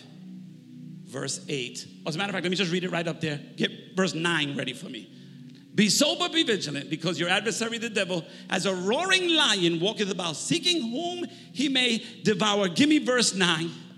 verse 1.04 1.44
8. 1.48 1.86
As 2.04 2.16
a 2.16 2.18
matter 2.18 2.30
of 2.30 2.34
fact, 2.34 2.42
let 2.42 2.50
me 2.50 2.56
just 2.56 2.72
read 2.72 2.82
it 2.82 2.90
right 2.90 3.06
up 3.06 3.20
there. 3.20 3.38
Get 3.56 3.70
verse 3.94 4.14
9 4.14 4.56
ready 4.56 4.72
for 4.72 4.88
me. 4.88 5.08
Be 5.76 5.88
sober, 5.88 6.28
be 6.28 6.42
vigilant, 6.42 6.90
because 6.90 7.20
your 7.20 7.28
adversary, 7.28 7.78
the 7.78 7.88
devil, 7.88 8.24
as 8.50 8.66
a 8.66 8.74
roaring 8.74 9.28
lion, 9.28 9.78
walketh 9.78 10.10
about, 10.10 10.34
seeking 10.34 10.82
whom 10.90 11.24
he 11.52 11.68
may 11.68 12.04
devour. 12.24 12.66
Give 12.66 12.88
me 12.88 12.98
verse 12.98 13.36
9 13.36 13.68
whom 13.68 13.91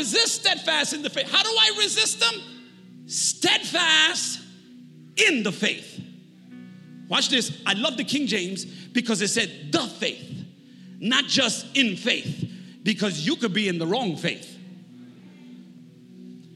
resist 0.00 0.40
steadfast 0.40 0.94
in 0.94 1.02
the 1.02 1.10
faith. 1.10 1.30
How 1.30 1.42
do 1.42 1.50
I 1.50 1.74
resist 1.78 2.20
them? 2.20 2.34
Steadfast 3.06 4.40
in 5.16 5.42
the 5.42 5.52
faith. 5.52 6.00
Watch 7.08 7.28
this. 7.28 7.60
I 7.66 7.74
love 7.74 7.96
the 7.96 8.04
King 8.04 8.26
James 8.26 8.64
because 8.64 9.20
it 9.20 9.28
said 9.28 9.72
the 9.72 9.82
faith, 9.82 10.26
not 11.00 11.24
just 11.24 11.66
in 11.76 11.96
faith, 11.96 12.50
because 12.82 13.26
you 13.26 13.36
could 13.36 13.52
be 13.52 13.68
in 13.68 13.78
the 13.78 13.86
wrong 13.86 14.16
faith. 14.16 14.56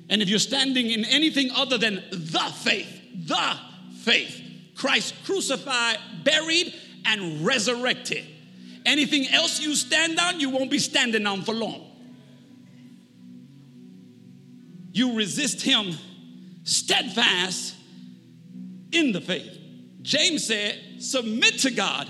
And 0.08 0.22
if 0.22 0.28
you're 0.28 0.38
standing 0.38 0.90
in 0.90 1.04
anything 1.04 1.50
other 1.50 1.76
than 1.76 2.02
the 2.10 2.52
faith, 2.62 2.88
the 3.26 3.58
faith, 4.00 4.40
Christ 4.74 5.14
crucified, 5.24 5.98
buried, 6.24 6.74
and 7.04 7.44
resurrected. 7.44 8.24
Anything 8.86 9.28
else 9.28 9.60
you 9.60 9.74
stand 9.74 10.18
on, 10.18 10.40
you 10.40 10.50
won't 10.50 10.70
be 10.70 10.78
standing 10.78 11.26
on 11.26 11.42
for 11.42 11.54
long. 11.54 11.93
You 14.94 15.16
resist 15.16 15.60
him 15.60 15.92
steadfast 16.62 17.74
in 18.92 19.10
the 19.10 19.20
faith. 19.20 19.58
James 20.02 20.46
said, 20.46 20.80
Submit 21.00 21.58
to 21.58 21.72
God, 21.72 22.08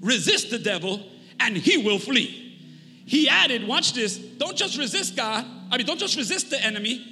resist 0.00 0.50
the 0.50 0.58
devil, 0.58 1.00
and 1.40 1.56
he 1.56 1.78
will 1.78 1.98
flee. 1.98 2.42
He 3.06 3.26
added, 3.26 3.66
Watch 3.66 3.94
this, 3.94 4.18
don't 4.18 4.56
just 4.56 4.76
resist 4.76 5.16
God, 5.16 5.46
I 5.70 5.78
mean, 5.78 5.86
don't 5.86 5.98
just 5.98 6.16
resist 6.16 6.50
the 6.50 6.62
enemy, 6.62 7.04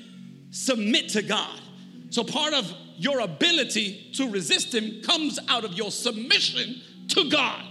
submit 0.51 1.09
to 1.11 1.22
God. 1.22 1.59
So 2.11 2.22
part 2.22 2.53
of 2.53 2.70
your 2.99 3.20
ability 3.20 4.11
to 4.16 4.29
resist 4.29 4.75
him 4.75 5.01
comes 5.03 5.39
out 5.49 5.64
of 5.64 5.72
your 5.72 5.91
submission 5.91 6.83
to 7.09 7.31
God. 7.31 7.64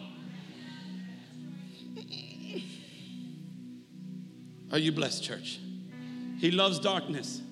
Are 4.72 4.80
you 4.80 4.92
blessed, 4.92 5.24
church? 5.24 5.60
He 6.40 6.50
loves 6.50 6.80
darkness. 6.80 7.43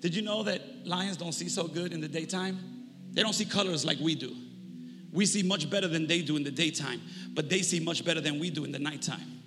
Did 0.00 0.14
you 0.14 0.22
know 0.22 0.42
that 0.42 0.86
lions 0.86 1.16
don't 1.16 1.32
see 1.32 1.48
so 1.48 1.66
good 1.66 1.92
in 1.92 2.00
the 2.00 2.08
daytime? 2.08 2.58
They 3.12 3.22
don't 3.22 3.32
see 3.32 3.46
colors 3.46 3.84
like 3.84 3.98
we 3.98 4.14
do. 4.14 4.34
We 5.12 5.24
see 5.24 5.42
much 5.42 5.70
better 5.70 5.88
than 5.88 6.06
they 6.06 6.20
do 6.20 6.36
in 6.36 6.44
the 6.44 6.50
daytime, 6.50 7.00
but 7.32 7.48
they 7.48 7.62
see 7.62 7.80
much 7.80 8.04
better 8.04 8.20
than 8.20 8.38
we 8.38 8.50
do 8.50 8.64
in 8.64 8.72
the 8.72 8.78
nighttime. 8.78 9.40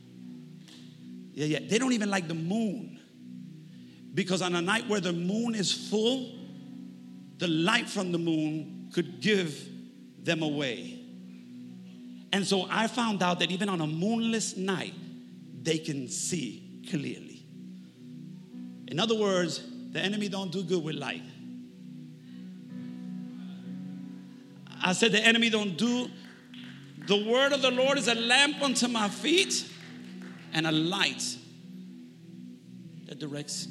Yeah, 1.34 1.46
yeah. 1.46 1.60
They 1.62 1.78
don't 1.78 1.94
even 1.94 2.10
like 2.10 2.28
the 2.28 2.34
moon. 2.34 3.00
Because 4.14 4.42
on 4.42 4.56
a 4.56 4.62
night 4.62 4.88
where 4.88 5.00
the 5.00 5.14
moon 5.14 5.54
is 5.54 5.72
full, 5.72 6.32
the 7.38 7.48
light 7.48 7.88
from 7.88 8.12
the 8.12 8.18
moon 8.18 8.90
could 8.92 9.22
give 9.22 9.68
them 10.24 10.42
away. 10.42 11.00
And 12.34 12.46
so 12.46 12.68
I 12.70 12.88
found 12.88 13.24
out 13.24 13.40
that 13.40 13.52
even 13.52 13.70
on 13.70 13.82
a 13.82 13.88
moonless 13.88 14.58
night, 14.58 14.94
they 15.62 15.78
can 15.78 16.08
see 16.08 16.84
clearly. 16.90 17.46
In 18.88 19.00
other 19.00 19.16
words, 19.16 19.64
the 19.92 20.00
enemy 20.00 20.30
don't 20.30 20.52
do 20.52 20.64
good 20.64 20.84
with 20.84 20.96
light. 20.96 21.24
I 24.82 24.94
said 24.94 25.12
the 25.12 25.26
enemy 25.26 25.50
don't 25.50 25.78
do 25.78 26.10
the 27.10 27.26
word 27.26 27.54
of 27.54 27.64
the 27.64 27.72
Lord 27.72 27.98
is 27.98 28.08
a 28.08 28.14
lamp 28.14 28.62
unto 28.62 28.88
my 28.88 29.10
feet 29.10 29.66
and 30.54 30.68
a 30.68 30.72
light 30.72 31.38
that 33.08 33.18
directs 33.18 33.68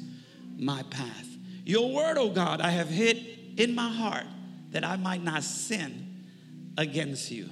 my 0.57 0.83
path. 0.89 1.27
Your 1.63 1.89
word, 1.93 2.17
oh 2.17 2.29
God, 2.29 2.59
I 2.59 2.69
have 2.71 2.89
hid 2.89 3.55
in 3.57 3.73
my 3.73 3.89
heart 3.89 4.25
that 4.71 4.83
I 4.83 4.97
might 4.97 5.23
not 5.23 5.43
sin 5.43 6.25
against 6.77 7.31
you. 7.31 7.49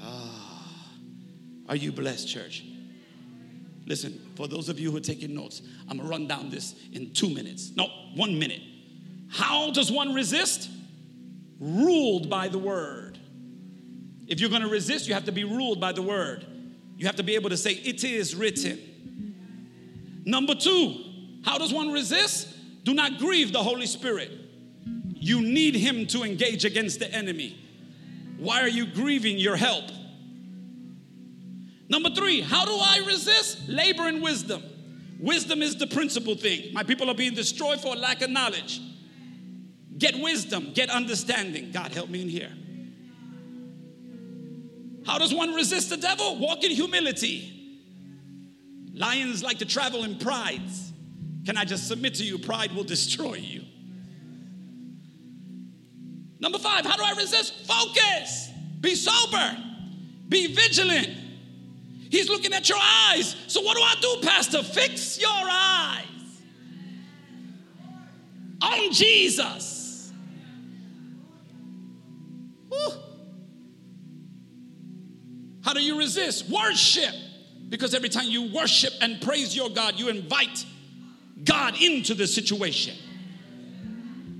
Ah, 0.00 0.92
are 1.68 1.76
you 1.76 1.90
blessed, 1.90 2.28
church? 2.28 2.64
Listen, 3.86 4.20
for 4.36 4.46
those 4.46 4.68
of 4.68 4.78
you 4.78 4.90
who 4.90 4.96
are 4.98 5.00
taking 5.00 5.34
notes, 5.34 5.62
I'm 5.88 5.96
gonna 5.96 6.08
run 6.08 6.26
down 6.26 6.50
this 6.50 6.74
in 6.92 7.12
two 7.12 7.30
minutes. 7.30 7.72
No, 7.74 7.88
one 8.14 8.38
minute. 8.38 8.60
How 9.30 9.70
does 9.70 9.90
one 9.90 10.14
resist? 10.14 10.70
Ruled 11.58 12.28
by 12.28 12.48
the 12.48 12.58
word. 12.58 13.18
If 14.26 14.40
you're 14.40 14.50
gonna 14.50 14.68
resist, 14.68 15.08
you 15.08 15.14
have 15.14 15.24
to 15.24 15.32
be 15.32 15.44
ruled 15.44 15.80
by 15.80 15.92
the 15.92 16.02
word. 16.02 16.46
You 16.96 17.06
have 17.06 17.16
to 17.16 17.22
be 17.22 17.34
able 17.34 17.50
to 17.50 17.56
say, 17.56 17.72
It 17.72 18.04
is 18.04 18.34
written. 18.34 18.78
Number 20.24 20.54
two, 20.54 20.96
how 21.44 21.58
does 21.58 21.72
one 21.72 21.92
resist? 21.92 22.48
Do 22.84 22.94
not 22.94 23.18
grieve 23.18 23.52
the 23.52 23.62
Holy 23.62 23.86
Spirit. 23.86 24.30
You 25.14 25.40
need 25.40 25.74
Him 25.76 26.06
to 26.08 26.22
engage 26.24 26.64
against 26.64 26.98
the 26.98 27.12
enemy. 27.12 27.58
Why 28.36 28.60
are 28.60 28.68
you 28.68 28.86
grieving 28.86 29.38
your 29.38 29.56
help? 29.56 29.84
Number 31.88 32.10
three, 32.10 32.40
how 32.40 32.64
do 32.64 32.72
I 32.72 33.04
resist? 33.06 33.68
Labor 33.68 34.08
and 34.08 34.22
wisdom. 34.22 34.62
Wisdom 35.18 35.62
is 35.62 35.76
the 35.76 35.86
principal 35.86 36.34
thing. 36.34 36.72
My 36.72 36.82
people 36.82 37.08
are 37.08 37.14
being 37.14 37.34
destroyed 37.34 37.80
for 37.80 37.94
lack 37.94 38.22
of 38.22 38.30
knowledge. 38.30 38.80
Get 39.96 40.18
wisdom, 40.20 40.72
get 40.74 40.90
understanding. 40.90 41.70
God, 41.72 41.92
help 41.92 42.10
me 42.10 42.22
in 42.22 42.28
here. 42.28 42.52
How 45.06 45.18
does 45.18 45.32
one 45.32 45.54
resist 45.54 45.88
the 45.90 45.96
devil? 45.96 46.38
Walk 46.38 46.64
in 46.64 46.72
humility. 46.72 47.52
Lions 48.92 49.42
like 49.42 49.58
to 49.58 49.64
travel 49.64 50.04
in 50.04 50.18
prides. 50.18 50.92
Can 51.46 51.56
I 51.56 51.64
just 51.64 51.86
submit 51.86 52.14
to 52.14 52.24
you? 52.24 52.38
Pride 52.38 52.72
will 52.72 52.84
destroy 52.84 53.34
you. 53.34 53.62
Number 56.40 56.58
five, 56.58 56.84
how 56.84 56.96
do 56.96 57.04
I 57.04 57.12
resist? 57.12 57.66
Focus. 57.66 58.50
Be 58.80 58.94
sober. 58.94 59.56
Be 60.28 60.52
vigilant. 60.52 61.08
He's 62.10 62.28
looking 62.28 62.52
at 62.52 62.68
your 62.68 62.78
eyes. 62.78 63.36
So, 63.46 63.60
what 63.62 63.76
do 63.76 63.82
I 63.82 63.94
do, 64.00 64.26
Pastor? 64.26 64.62
Fix 64.62 65.20
your 65.20 65.28
eyes 65.30 66.04
on 68.62 68.92
Jesus. 68.92 70.12
Whew. 72.68 72.92
How 75.62 75.72
do 75.72 75.82
you 75.82 75.98
resist? 75.98 76.48
Worship. 76.48 77.14
Because 77.68 77.94
every 77.94 78.08
time 78.08 78.26
you 78.26 78.54
worship 78.54 78.92
and 79.00 79.20
praise 79.20 79.56
your 79.56 79.68
God, 79.70 79.98
you 79.98 80.08
invite 80.08 80.64
God 81.42 81.80
into 81.80 82.14
the 82.14 82.26
situation. 82.26 82.96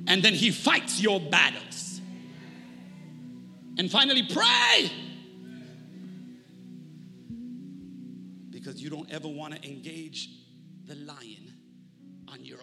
And 0.06 0.22
then 0.22 0.34
he 0.34 0.52
fights 0.52 1.00
your 1.00 1.18
battles. 1.18 2.00
And 3.78 3.90
finally, 3.90 4.22
pray. 4.32 4.90
Because 8.66 8.82
you 8.82 8.90
don't 8.90 9.08
ever 9.12 9.28
want 9.28 9.54
to 9.54 9.64
engage 9.64 10.28
the 10.86 10.96
lion 10.96 11.54
on 12.26 12.44
your 12.44 12.58